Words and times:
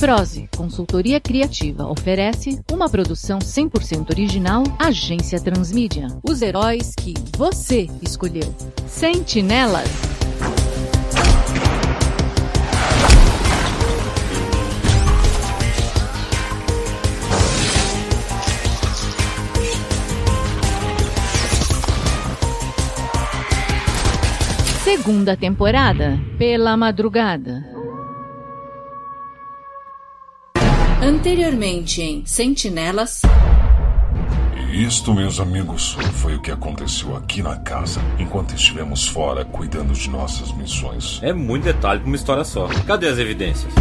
Prose, 0.00 0.48
consultoria 0.56 1.20
criativa, 1.20 1.84
oferece 1.86 2.58
uma 2.72 2.88
produção 2.88 3.38
100% 3.38 4.08
original 4.08 4.62
Agência 4.78 5.38
Transmídia. 5.38 6.06
Os 6.26 6.40
heróis 6.40 6.94
que 6.94 7.12
você 7.36 7.86
escolheu. 8.00 8.54
Sentinelas. 8.86 9.90
Segunda 24.82 25.36
temporada, 25.36 26.18
pela 26.38 26.74
madrugada. 26.74 27.59
Anteriormente 31.10 32.00
em 32.00 32.24
Sentinelas. 32.24 33.22
E 34.70 34.84
isto, 34.84 35.12
meus 35.12 35.40
amigos, 35.40 35.96
foi 36.14 36.36
o 36.36 36.40
que 36.40 36.52
aconteceu 36.52 37.16
aqui 37.16 37.42
na 37.42 37.56
casa 37.56 38.00
enquanto 38.16 38.54
estivemos 38.54 39.08
fora 39.08 39.44
cuidando 39.44 39.92
de 39.92 40.08
nossas 40.08 40.52
missões. 40.52 41.18
É 41.20 41.32
muito 41.32 41.64
detalhe 41.64 41.98
pra 41.98 42.06
uma 42.06 42.14
história 42.14 42.44
só. 42.44 42.68
Cadê 42.86 43.08
as 43.08 43.18
evidências? 43.18 43.74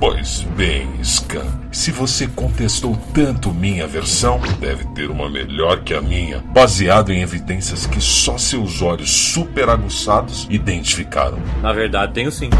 Pois 0.00 0.40
bem, 0.56 0.88
Scan, 1.04 1.46
se 1.70 1.92
você 1.92 2.26
contestou 2.26 2.98
tanto 3.14 3.54
minha 3.54 3.86
versão, 3.86 4.40
deve 4.58 4.84
ter 4.96 5.12
uma 5.12 5.30
melhor 5.30 5.84
que 5.84 5.94
a 5.94 6.02
minha, 6.02 6.40
baseado 6.40 7.12
em 7.12 7.22
evidências 7.22 7.86
que 7.86 8.00
só 8.00 8.36
seus 8.36 8.82
olhos 8.82 9.10
super 9.10 9.68
aguçados 9.68 10.48
identificaram. 10.50 11.38
Na 11.62 11.72
verdade, 11.72 12.14
tenho 12.14 12.32
sim. 12.32 12.50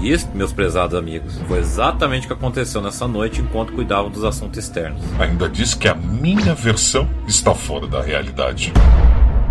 E 0.00 0.10
isso, 0.10 0.28
meus 0.34 0.52
prezados 0.52 0.96
amigos, 0.96 1.38
foi 1.46 1.58
exatamente 1.58 2.24
o 2.24 2.26
que 2.28 2.32
aconteceu 2.34 2.80
nessa 2.80 3.06
noite 3.06 3.40
enquanto 3.40 3.72
cuidavam 3.72 4.10
dos 4.10 4.24
assuntos 4.24 4.58
externos. 4.58 5.02
Ainda 5.18 5.48
diz 5.48 5.74
que 5.74 5.88
a 5.88 5.94
minha 5.94 6.54
versão 6.54 7.08
está 7.26 7.54
fora 7.54 7.86
da 7.86 8.02
realidade. 8.02 8.72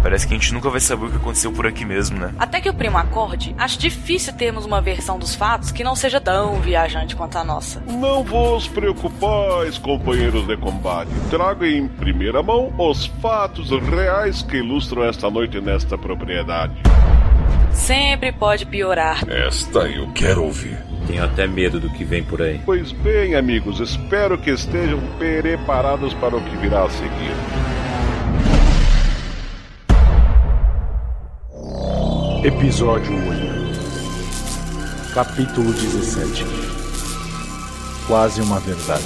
Parece 0.01 0.27
que 0.27 0.33
a 0.33 0.37
gente 0.37 0.51
nunca 0.51 0.67
vai 0.67 0.79
saber 0.79 1.05
o 1.05 1.09
que 1.11 1.17
aconteceu 1.17 1.51
por 1.51 1.67
aqui 1.67 1.85
mesmo, 1.85 2.17
né? 2.17 2.33
Até 2.39 2.59
que 2.59 2.67
o 2.67 2.73
primo 2.73 2.97
acorde, 2.97 3.55
acho 3.57 3.77
difícil 3.77 4.33
termos 4.33 4.65
uma 4.65 4.81
versão 4.81 5.19
dos 5.19 5.35
fatos 5.35 5.71
que 5.71 5.83
não 5.83 5.95
seja 5.95 6.19
tão 6.19 6.59
viajante 6.59 7.15
quanto 7.15 7.37
a 7.37 7.43
nossa. 7.43 7.83
Não 7.87 8.23
vos 8.23 8.67
preocupais, 8.67 9.77
companheiros 9.77 10.47
de 10.47 10.57
combate. 10.57 11.11
Trago 11.29 11.63
em 11.65 11.87
primeira 11.87 12.41
mão 12.41 12.73
os 12.79 13.05
fatos 13.21 13.69
reais 13.69 14.41
que 14.41 14.57
ilustram 14.57 15.03
esta 15.03 15.29
noite 15.29 15.61
nesta 15.61 15.95
propriedade. 15.97 16.73
Sempre 17.73 18.31
pode 18.31 18.65
piorar. 18.65 19.27
Esta 19.29 19.79
eu 19.79 20.11
quero 20.13 20.43
ouvir. 20.43 20.77
Tenho 21.07 21.23
até 21.23 21.47
medo 21.47 21.79
do 21.79 21.89
que 21.89 22.03
vem 22.03 22.23
por 22.23 22.41
aí. 22.41 22.59
Pois 22.65 22.91
bem, 22.91 23.35
amigos, 23.35 23.79
espero 23.79 24.37
que 24.37 24.51
estejam 24.51 24.99
preparados 25.17 26.13
para 26.15 26.35
o 26.35 26.41
que 26.41 26.57
virá 26.57 26.83
a 26.83 26.89
seguir. 26.89 27.31
Episódio 32.43 33.13
8 33.13 35.13
Capítulo 35.13 35.71
17 35.71 36.43
Quase 38.07 38.41
uma 38.41 38.59
verdade 38.59 39.05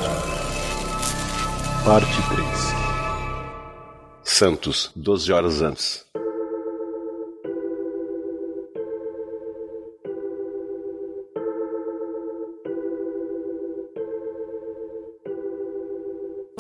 Parte 1.84 2.16
3 2.30 2.48
Santos, 4.24 4.90
12 4.96 5.34
horas 5.34 5.62
antes. 5.62 6.06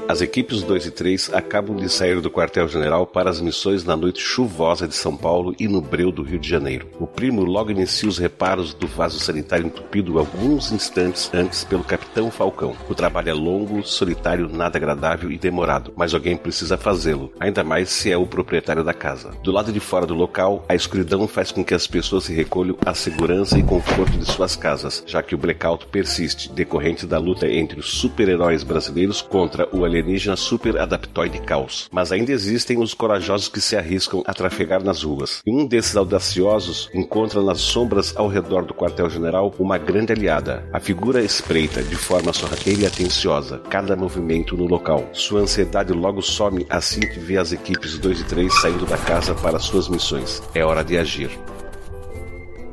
As 0.08 0.22
equipes 0.22 0.62
2 0.62 0.86
e 0.86 0.92
3 0.92 1.34
acabam 1.34 1.76
de 1.76 1.90
sair 1.90 2.22
do 2.22 2.30
quartel-general 2.30 3.08
para 3.08 3.28
as 3.28 3.42
missões 3.42 3.84
na 3.84 3.96
noite 3.96 4.20
chuvosa 4.22 4.88
de 4.88 4.94
São 4.94 5.18
Paulo 5.18 5.56
e 5.60 5.68
no 5.68 5.82
breu 5.82 6.12
do 6.12 6.22
Rio 6.22 6.38
de 6.38 6.48
Janeiro. 6.48 6.88
O 7.00 7.08
primo 7.08 7.44
logo 7.44 7.72
inicia 7.72 8.08
os 8.08 8.20
reparos 8.20 8.72
do 8.72 8.86
vaso 8.86 9.20
sanitário 9.20 9.66
entupido 9.66 10.20
alguns 10.20 10.72
instantes 10.72 11.32
antes 11.34 11.64
pelo 11.64 11.84
capitão 11.84 12.30
Falcão. 12.30 12.76
O 12.88 12.94
trabalho 12.94 13.30
é 13.30 13.34
longo, 13.34 13.84
solitário, 13.84 14.48
nada 14.48 14.78
agradável 14.78 15.32
e 15.32 15.40
demorado, 15.40 15.92
mas 15.96 16.14
alguém 16.14 16.38
precisa 16.38 16.78
fazê-lo, 16.78 17.34
ainda 17.40 17.64
mais 17.64 17.90
se 17.90 18.12
é 18.12 18.18
o 18.18 18.28
proprietário 18.28 18.84
da 18.84 18.94
casa. 18.94 19.32
Do 19.42 19.52
lado 19.52 19.74
de 19.74 19.80
fora 19.80 20.06
do 20.06 20.14
local, 20.14 20.64
a 20.70 20.76
escuridão 20.76 21.28
faz 21.28 21.52
com 21.52 21.66
que 21.66 21.74
as 21.74 21.88
pessoas 21.88 22.26
se 22.26 22.34
recolham 22.34 22.78
à 22.86 22.94
segurança 22.94 23.58
e 23.58 23.64
conforto 23.64 24.20
de 24.20 24.32
suas 24.32 24.56
casas, 24.56 25.04
já 25.08 25.24
que 25.24 25.34
o 25.34 25.38
blackout 25.38 25.88
persiste, 25.88 26.52
decorrente 26.52 27.08
da 27.08 27.18
luta 27.18 27.48
entre 27.48 27.80
os 27.80 27.90
super-heróis 27.90 28.62
brasileiros 28.62 29.20
contra 29.20 29.68
o 29.76 29.84
alienígena 29.84 29.95
super 30.36 30.78
adaptoide 30.78 31.40
caos. 31.40 31.88
Mas 31.92 32.12
ainda 32.12 32.32
existem 32.32 32.82
os 32.82 32.94
corajosos 32.94 33.48
que 33.48 33.62
se 33.62 33.76
arriscam 33.76 34.24
a 34.26 34.34
trafegar 34.34 34.84
nas 34.84 35.04
ruas. 35.04 35.42
E 35.46 35.52
um 35.52 35.66
desses 35.66 35.96
audaciosos 35.96 36.90
encontra 36.94 37.42
nas 37.42 37.62
sombras 37.62 38.16
ao 38.16 38.28
redor 38.28 38.66
do 38.66 38.74
quartel-general 38.74 39.54
uma 39.60 39.78
grande 39.78 40.14
aliada. 40.14 40.68
A 40.74 40.80
figura 40.80 41.22
espreita 41.22 41.84
de 41.84 41.96
forma 41.96 42.34
sorrateira 42.34 42.82
e 42.82 42.86
atenciosa 42.86 43.60
cada 43.70 43.96
movimento 43.96 44.58
no 44.58 44.66
local. 44.66 45.10
Sua 45.14 45.42
ansiedade 45.42 45.94
logo 45.94 46.22
some 46.22 46.66
assim 46.70 47.02
que 47.02 47.20
vê 47.20 47.38
as 47.38 47.52
equipes 47.52 47.98
2 47.98 48.22
e 48.22 48.24
3 48.26 48.62
saindo 48.62 48.86
da 48.86 48.98
casa 48.98 49.34
para 49.36 49.60
suas 49.60 49.88
missões. 49.88 50.42
É 50.54 50.64
hora 50.64 50.84
de 50.84 50.98
agir. 50.98 51.30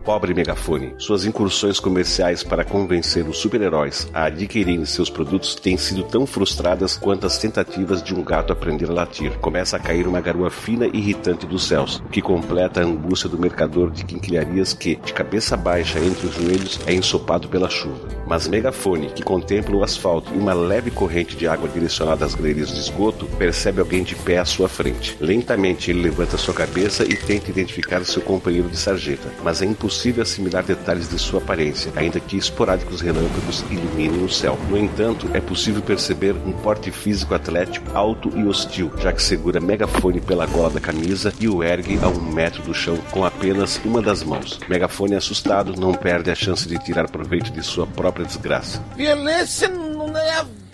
Pobre 0.04 0.34
megafone. 0.34 0.94
Suas 0.98 1.24
incursões 1.24 1.78
comerciais 1.78 2.42
para 2.42 2.64
convencer 2.64 3.24
os 3.28 3.38
super-heróis 3.38 4.08
a 4.12 4.24
adquirirem 4.24 4.84
seus 4.84 5.08
produtos 5.08 5.54
têm 5.54 5.76
sido 5.76 6.02
tão 6.02 6.26
frustradas 6.26 6.96
quanto 6.96 7.24
as 7.24 7.38
tentativas 7.38 8.02
de 8.02 8.12
um 8.12 8.24
gato 8.24 8.52
aprender 8.52 8.90
a 8.90 8.92
latir. 8.92 9.38
Começa 9.38 9.76
a 9.76 9.80
cair 9.80 10.08
uma 10.08 10.20
garoa 10.20 10.50
fina 10.50 10.88
e 10.92 10.98
irritante 10.98 11.46
dos 11.46 11.68
céus, 11.68 12.02
o 12.04 12.08
que 12.08 12.20
completa 12.20 12.80
a 12.80 12.84
angústia 12.84 13.28
do 13.28 13.38
mercador 13.38 13.92
de 13.92 14.04
quinquilharias 14.04 14.72
que, 14.72 14.96
de 14.96 15.12
cabeça 15.12 15.56
baixa 15.56 16.00
entre 16.00 16.26
os 16.26 16.34
joelhos, 16.34 16.80
é 16.84 16.92
ensopado 16.92 17.48
pela 17.48 17.70
chuva. 17.70 18.08
Mas 18.26 18.48
Megafone, 18.48 19.10
que 19.10 19.22
contempla 19.22 19.76
o 19.76 19.84
asfalto 19.84 20.32
e 20.34 20.38
uma 20.38 20.52
leve 20.52 20.90
corrente 20.90 21.36
de 21.36 21.46
água 21.46 21.68
direcionada 21.68 22.24
às 22.24 22.34
galerias 22.34 22.72
de 22.72 22.80
esgoto, 22.80 23.26
percebe 23.38 23.80
alguém 23.80 24.02
de 24.02 24.16
pé 24.16 24.38
à 24.38 24.44
sua 24.44 24.68
frente. 24.68 25.16
Lentamente 25.20 25.92
ele 25.92 26.02
levanta 26.02 26.36
sua 26.36 26.54
cabeça 26.54 27.04
e 27.04 27.16
tenta 27.16 27.50
identificar 27.50 28.04
seu 28.04 28.22
companheiro 28.22 28.68
de 28.68 28.76
sarjeta, 28.76 29.32
mas 29.44 29.62
é 29.62 29.64
impossível 29.64 29.91
possível 29.92 30.22
assimilar 30.22 30.64
detalhes 30.64 31.10
de 31.10 31.18
sua 31.18 31.38
aparência, 31.38 31.92
ainda 31.94 32.18
que 32.18 32.38
esporádicos 32.38 33.02
relâmpagos 33.02 33.62
iluminem 33.70 34.24
o 34.24 34.28
céu. 34.28 34.58
No 34.70 34.78
entanto, 34.78 35.28
é 35.34 35.40
possível 35.40 35.82
perceber 35.82 36.34
um 36.46 36.52
porte 36.52 36.90
físico 36.90 37.34
atlético, 37.34 37.86
alto 37.94 38.32
e 38.34 38.42
hostil, 38.44 38.90
já 38.98 39.12
que 39.12 39.22
segura 39.22 39.60
megafone 39.60 40.20
pela 40.20 40.46
gola 40.46 40.70
da 40.70 40.80
camisa 40.80 41.32
e 41.38 41.46
o 41.46 41.62
ergue 41.62 41.98
a 42.02 42.08
um 42.08 42.32
metro 42.32 42.62
do 42.62 42.72
chão 42.72 42.96
com 43.10 43.22
apenas 43.22 43.78
uma 43.84 44.00
das 44.00 44.22
mãos. 44.22 44.58
Megafone 44.66 45.14
assustado 45.14 45.78
não 45.78 45.92
perde 45.92 46.30
a 46.30 46.34
chance 46.34 46.66
de 46.66 46.78
tirar 46.78 47.10
proveito 47.10 47.52
de 47.52 47.62
sua 47.62 47.86
própria 47.86 48.24
desgraça. 48.24 48.82
Violência 48.96 49.68
não 49.68 50.10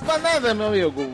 leva 0.09 0.19
nada, 0.19 0.55
meu 0.55 0.69
amigo. 0.69 1.13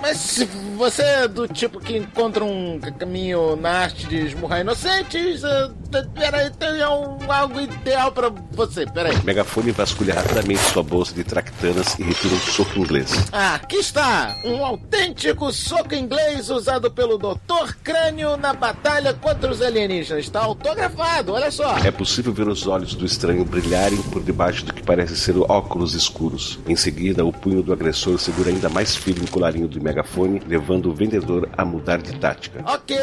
Mas 0.00 0.18
se 0.18 0.44
você 0.76 1.02
é 1.02 1.28
do 1.28 1.46
tipo 1.46 1.78
que 1.78 1.96
encontra 1.96 2.44
um 2.44 2.80
caminho 2.98 3.54
na 3.54 3.70
arte 3.70 4.06
de 4.08 4.16
esmurrar 4.16 4.60
inocentes, 4.60 5.44
uh, 5.44 5.72
peraí, 6.12 6.50
tem 6.50 6.84
um, 6.84 7.32
algo 7.32 7.60
ideal 7.60 8.10
para 8.10 8.28
você, 8.50 8.84
peraí. 8.84 9.16
Megafone 9.22 9.70
vasculha 9.70 10.14
rapidamente 10.14 10.60
sua 10.60 10.82
bolsa 10.82 11.14
de 11.14 11.22
tractanas 11.22 11.96
e 11.98 12.02
retira 12.02 12.34
um 12.34 12.38
soco 12.38 12.78
inglês. 12.80 13.12
Ah, 13.32 13.54
aqui 13.54 13.76
está! 13.76 14.36
Um 14.44 14.64
autêntico 14.64 15.52
soco 15.52 15.94
inglês 15.94 16.50
usado 16.50 16.90
pelo 16.90 17.16
Dr. 17.16 17.74
Crânio 17.84 18.36
na 18.36 18.52
batalha 18.52 19.14
contra 19.14 19.50
os 19.50 19.62
alienígenas. 19.62 20.24
Está 20.24 20.40
autografado, 20.40 21.32
olha 21.32 21.50
só. 21.50 21.78
É 21.78 21.92
possível 21.92 22.32
ver 22.32 22.48
os 22.48 22.66
olhos 22.66 22.94
do 22.94 23.06
estranho 23.06 23.44
brilharem 23.44 24.02
por 24.02 24.22
debaixo 24.22 24.64
do 24.64 24.74
que 24.74 24.82
parece 24.82 25.16
ser 25.16 25.36
óculos 25.38 25.94
escuros. 25.94 26.58
Em 26.66 26.74
seguida, 26.74 27.24
o 27.24 27.32
punho 27.32 27.62
do 27.62 27.72
agressor 27.72 28.15
segura 28.18 28.50
ainda 28.50 28.68
mais 28.68 28.96
firme 28.96 29.24
o 29.24 29.30
colarinho 29.30 29.68
do 29.68 29.80
megafone, 29.80 30.42
levando 30.46 30.90
o 30.90 30.94
vendedor 30.94 31.48
a 31.56 31.64
mudar 31.64 31.98
de 31.98 32.18
tática. 32.18 32.62
Ok, 32.66 32.96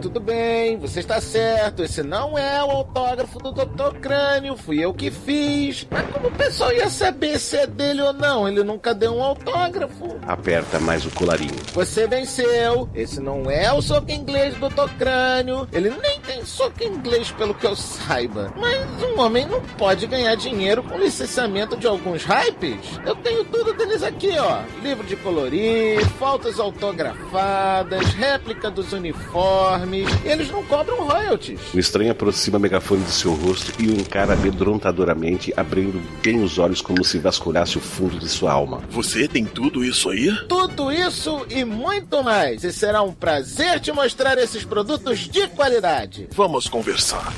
tudo 0.00 0.20
bem, 0.20 0.76
você 0.78 1.00
está 1.00 1.20
certo. 1.20 1.82
Esse 1.82 2.02
não 2.02 2.38
é 2.38 2.62
o 2.62 2.70
autógrafo 2.70 3.38
do 3.38 3.52
Dr. 3.52 3.98
Crânio, 4.00 4.56
fui 4.56 4.78
eu 4.78 4.92
que 4.92 5.10
fiz. 5.10 5.86
Mas 5.90 6.08
como 6.10 6.28
o 6.28 6.32
pessoal 6.32 6.72
ia 6.72 6.88
saber 6.88 7.38
se 7.38 7.56
é 7.56 7.66
dele 7.66 8.02
ou 8.02 8.12
não? 8.12 8.48
Ele 8.48 8.62
nunca 8.62 8.94
deu 8.94 9.14
um 9.14 9.22
autógrafo. 9.22 10.18
Aperta 10.26 10.78
mais 10.80 11.04
o 11.04 11.10
colarinho. 11.10 11.54
Você 11.72 12.06
venceu. 12.06 12.88
Esse 12.94 13.20
não 13.20 13.50
é 13.50 13.72
o 13.72 13.82
soco 13.82 14.10
inglês 14.10 14.54
do 14.56 14.68
Dr. 14.68 14.90
Crânio. 14.98 15.68
Ele 15.72 15.90
nem 15.90 16.20
tem 16.20 16.44
soco 16.44 16.82
inglês, 16.82 17.30
pelo 17.32 17.54
que 17.54 17.66
eu 17.66 17.76
saiba. 17.76 18.52
Mas 18.56 19.02
um 19.02 19.20
homem 19.20 19.46
não 19.46 19.60
pode 19.78 20.06
ganhar 20.06 20.34
dinheiro 20.34 20.82
com 20.82 20.98
licenciamento 20.98 21.76
de 21.76 21.86
alguns 21.86 22.24
hypes. 22.24 23.00
Eu 23.04 23.14
tenho 23.16 23.44
tudo 23.44 23.72
deles 23.74 24.02
aqui, 24.02 24.30
ó. 24.38 24.49
Livro 24.82 25.06
de 25.06 25.16
colorir, 25.16 26.04
fotos 26.18 26.58
autografadas, 26.58 28.04
réplica 28.14 28.70
dos 28.70 28.92
uniformes. 28.92 30.08
Eles 30.24 30.50
não 30.50 30.64
cobram 30.64 31.04
royalties. 31.04 31.60
O 31.74 31.78
estranho 31.78 32.12
aproxima 32.12 32.58
o 32.58 32.60
megafone 32.60 33.02
de 33.04 33.10
seu 33.10 33.34
rosto 33.34 33.72
e 33.78 33.88
o 33.88 33.92
encara 33.92 34.34
amedrontadoramente, 34.34 35.52
abrindo 35.56 36.00
bem 36.22 36.42
os 36.42 36.58
olhos 36.58 36.80
como 36.80 37.04
se 37.04 37.18
vasculhasse 37.18 37.78
o 37.78 37.80
fundo 37.80 38.18
de 38.18 38.28
sua 38.28 38.52
alma. 38.52 38.82
Você 38.90 39.28
tem 39.28 39.44
tudo 39.44 39.84
isso 39.84 40.10
aí? 40.10 40.34
Tudo 40.48 40.90
isso 40.90 41.46
e 41.50 41.64
muito 41.64 42.22
mais. 42.22 42.64
E 42.64 42.72
será 42.72 43.02
um 43.02 43.12
prazer 43.12 43.80
te 43.80 43.92
mostrar 43.92 44.38
esses 44.38 44.64
produtos 44.64 45.20
de 45.20 45.46
qualidade. 45.48 46.28
Vamos 46.34 46.68
conversar. 46.68 47.32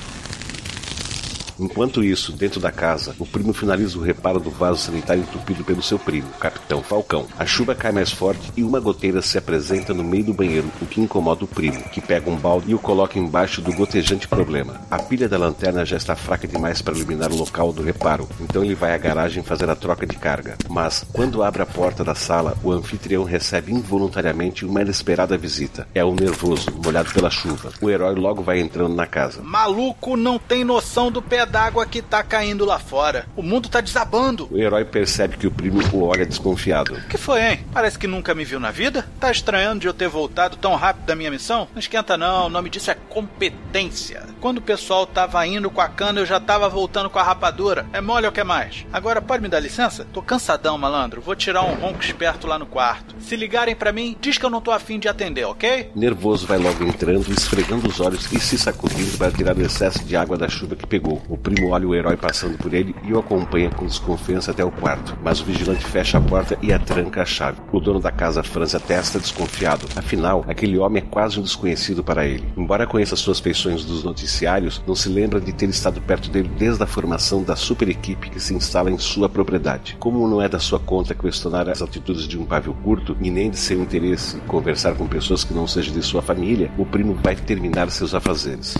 Enquanto 1.58 2.02
isso, 2.02 2.32
dentro 2.32 2.60
da 2.60 2.72
casa, 2.72 3.14
o 3.18 3.26
primo 3.26 3.52
finaliza 3.52 3.98
o 3.98 4.02
reparo 4.02 4.40
do 4.40 4.50
vaso 4.50 4.80
sanitário 4.80 5.22
entupido 5.22 5.64
pelo 5.64 5.82
seu 5.82 5.98
primo, 5.98 6.28
Capitão 6.40 6.82
Falcão. 6.82 7.26
A 7.38 7.46
chuva 7.46 7.74
cai 7.74 7.92
mais 7.92 8.10
forte 8.10 8.52
e 8.56 8.62
uma 8.62 8.80
goteira 8.80 9.22
se 9.22 9.38
apresenta 9.38 9.92
no 9.92 10.04
meio 10.04 10.24
do 10.24 10.34
banheiro, 10.34 10.70
o 10.80 10.86
que 10.86 11.00
incomoda 11.00 11.44
o 11.44 11.48
primo, 11.48 11.82
que 11.90 12.00
pega 12.00 12.30
um 12.30 12.36
balde 12.36 12.70
e 12.70 12.74
o 12.74 12.78
coloca 12.78 13.18
embaixo 13.18 13.60
do 13.60 13.72
gotejante 13.72 14.26
problema. 14.26 14.80
A 14.90 14.98
pilha 14.98 15.28
da 15.28 15.38
lanterna 15.38 15.84
já 15.84 15.96
está 15.96 16.16
fraca 16.16 16.48
demais 16.48 16.80
para 16.80 16.96
iluminar 16.96 17.30
o 17.30 17.36
local 17.36 17.72
do 17.72 17.82
reparo, 17.82 18.28
então 18.40 18.64
ele 18.64 18.74
vai 18.74 18.94
à 18.94 18.98
garagem 18.98 19.42
fazer 19.42 19.68
a 19.68 19.76
troca 19.76 20.06
de 20.06 20.16
carga. 20.16 20.56
Mas, 20.68 21.04
quando 21.12 21.42
abre 21.42 21.62
a 21.62 21.66
porta 21.66 22.02
da 22.02 22.14
sala, 22.14 22.56
o 22.62 22.72
anfitrião 22.72 23.24
recebe 23.24 23.72
involuntariamente 23.72 24.64
uma 24.64 24.82
inesperada 24.82 25.36
visita. 25.36 25.86
É 25.94 26.04
o 26.04 26.14
nervoso, 26.14 26.68
molhado 26.84 27.12
pela 27.12 27.30
chuva. 27.30 27.72
O 27.80 27.90
herói 27.90 28.14
logo 28.14 28.42
vai 28.42 28.60
entrando 28.60 28.94
na 28.94 29.06
casa. 29.06 29.42
Maluco 29.42 30.16
não 30.16 30.38
tem 30.38 30.64
noção 30.64 31.10
do 31.10 31.20
pé 31.20 31.41
d'água 31.44 31.86
que 31.86 32.02
tá 32.02 32.22
caindo 32.22 32.64
lá 32.64 32.78
fora. 32.78 33.26
O 33.36 33.42
mundo 33.42 33.68
tá 33.68 33.80
desabando. 33.80 34.48
O 34.50 34.58
herói 34.58 34.84
percebe 34.84 35.36
que 35.36 35.46
o 35.46 35.50
primo 35.50 35.80
o 35.92 36.04
olha 36.04 36.26
desconfiado. 36.26 36.94
O 36.94 37.08
que 37.08 37.18
foi, 37.18 37.42
hein? 37.42 37.66
Parece 37.72 37.98
que 37.98 38.06
nunca 38.06 38.34
me 38.34 38.44
viu 38.44 38.60
na 38.60 38.70
vida? 38.70 39.06
Tá 39.20 39.30
estranhando 39.30 39.80
de 39.80 39.86
eu 39.86 39.94
ter 39.94 40.08
voltado 40.08 40.56
tão 40.56 40.74
rápido 40.74 41.06
da 41.06 41.14
minha 41.14 41.30
missão? 41.30 41.68
Não 41.72 41.78
esquenta 41.78 42.16
não, 42.16 42.46
o 42.46 42.50
nome 42.50 42.70
disso 42.70 42.90
é 42.90 42.96
competência. 43.08 44.22
Quando 44.40 44.58
o 44.58 44.62
pessoal 44.62 45.06
tava 45.06 45.46
indo 45.46 45.70
com 45.70 45.80
a 45.80 45.88
cana, 45.88 46.20
eu 46.20 46.26
já 46.26 46.40
tava 46.40 46.68
voltando 46.68 47.10
com 47.10 47.18
a 47.18 47.22
rapadura. 47.22 47.86
É 47.92 48.00
mole 48.00 48.26
ou 48.26 48.32
que 48.32 48.42
mais? 48.42 48.86
Agora 48.92 49.20
pode 49.20 49.42
me 49.42 49.48
dar 49.48 49.60
licença? 49.60 50.06
Tô 50.12 50.22
cansadão, 50.22 50.76
malandro. 50.76 51.20
Vou 51.20 51.36
tirar 51.36 51.62
um 51.62 51.74
ronco 51.74 52.02
esperto 52.02 52.46
lá 52.46 52.58
no 52.58 52.66
quarto. 52.66 53.14
Se 53.22 53.36
ligarem 53.36 53.74
para 53.74 53.92
mim, 53.92 54.16
diz 54.20 54.36
que 54.36 54.44
eu 54.44 54.50
não 54.50 54.60
tô 54.60 54.72
afim 54.72 54.98
de 54.98 55.08
atender, 55.08 55.44
ok? 55.44 55.90
Nervoso 55.94 56.46
vai 56.46 56.58
logo 56.58 56.84
entrando, 56.84 57.30
esfregando 57.32 57.88
os 57.88 58.00
olhos 58.00 58.30
e 58.32 58.40
se 58.40 58.58
sacudindo 58.58 59.16
para 59.16 59.30
tirar 59.30 59.56
o 59.56 59.62
excesso 59.62 60.04
de 60.04 60.16
água 60.16 60.36
da 60.36 60.48
chuva 60.48 60.76
que 60.76 60.86
pegou. 60.86 61.22
O 61.28 61.38
primo 61.38 61.70
olha 61.70 61.86
o 61.86 61.94
herói 61.94 62.16
passando 62.16 62.58
por 62.58 62.74
ele 62.74 62.94
e 63.04 63.12
o 63.12 63.18
acompanha 63.18 63.70
com 63.70 63.86
desconfiança 63.86 64.50
até 64.50 64.64
o 64.64 64.72
quarto. 64.72 65.16
Mas 65.22 65.40
o 65.40 65.44
vigilante 65.44 65.84
fecha 65.84 66.18
a 66.18 66.20
porta 66.20 66.58
e 66.60 66.72
a 66.72 66.78
tranca 66.78 67.22
a 67.22 67.24
chave. 67.24 67.60
O 67.72 67.80
dono 67.80 68.00
da 68.00 68.10
casa 68.10 68.42
franze 68.42 68.76
a 68.76 68.80
testa 68.80 69.18
desconfiado. 69.18 69.86
Afinal, 69.96 70.44
aquele 70.48 70.76
homem 70.76 71.02
é 71.02 71.06
quase 71.06 71.38
um 71.38 71.42
desconhecido 71.42 72.02
para 72.02 72.26
ele. 72.26 72.52
Embora 72.56 72.86
conheça 72.86 73.16
suas 73.16 73.38
feições 73.38 73.84
dos 73.84 74.02
noticiários, 74.02 74.82
não 74.86 74.96
se 74.96 75.08
lembra 75.08 75.40
de 75.40 75.52
ter 75.52 75.68
estado 75.68 76.00
perto 76.02 76.28
dele 76.28 76.50
desde 76.58 76.82
a 76.82 76.86
formação 76.86 77.42
da 77.42 77.54
super 77.54 77.88
equipe 77.88 78.30
que 78.30 78.40
se 78.40 78.52
instala 78.52 78.90
em 78.90 78.98
sua 78.98 79.28
propriedade. 79.28 79.96
Como 80.00 80.28
não 80.28 80.42
é 80.42 80.48
da 80.48 80.58
sua 80.58 80.80
conta 80.80 81.14
questionar 81.14 81.68
as 81.68 81.80
atitudes 81.80 82.26
de 82.26 82.36
um 82.36 82.44
pavio 82.44 82.74
curto 82.82 83.11
e 83.20 83.30
nem 83.30 83.50
de 83.50 83.58
seu 83.58 83.82
interesse 83.82 84.38
conversar 84.46 84.94
com 84.94 85.06
pessoas 85.06 85.44
que 85.44 85.54
não 85.54 85.66
sejam 85.66 85.94
de 85.94 86.02
sua 86.02 86.22
família, 86.22 86.70
o 86.78 86.86
primo 86.86 87.14
vai 87.14 87.36
terminar 87.36 87.90
seus 87.90 88.14
afazeres. 88.14 88.76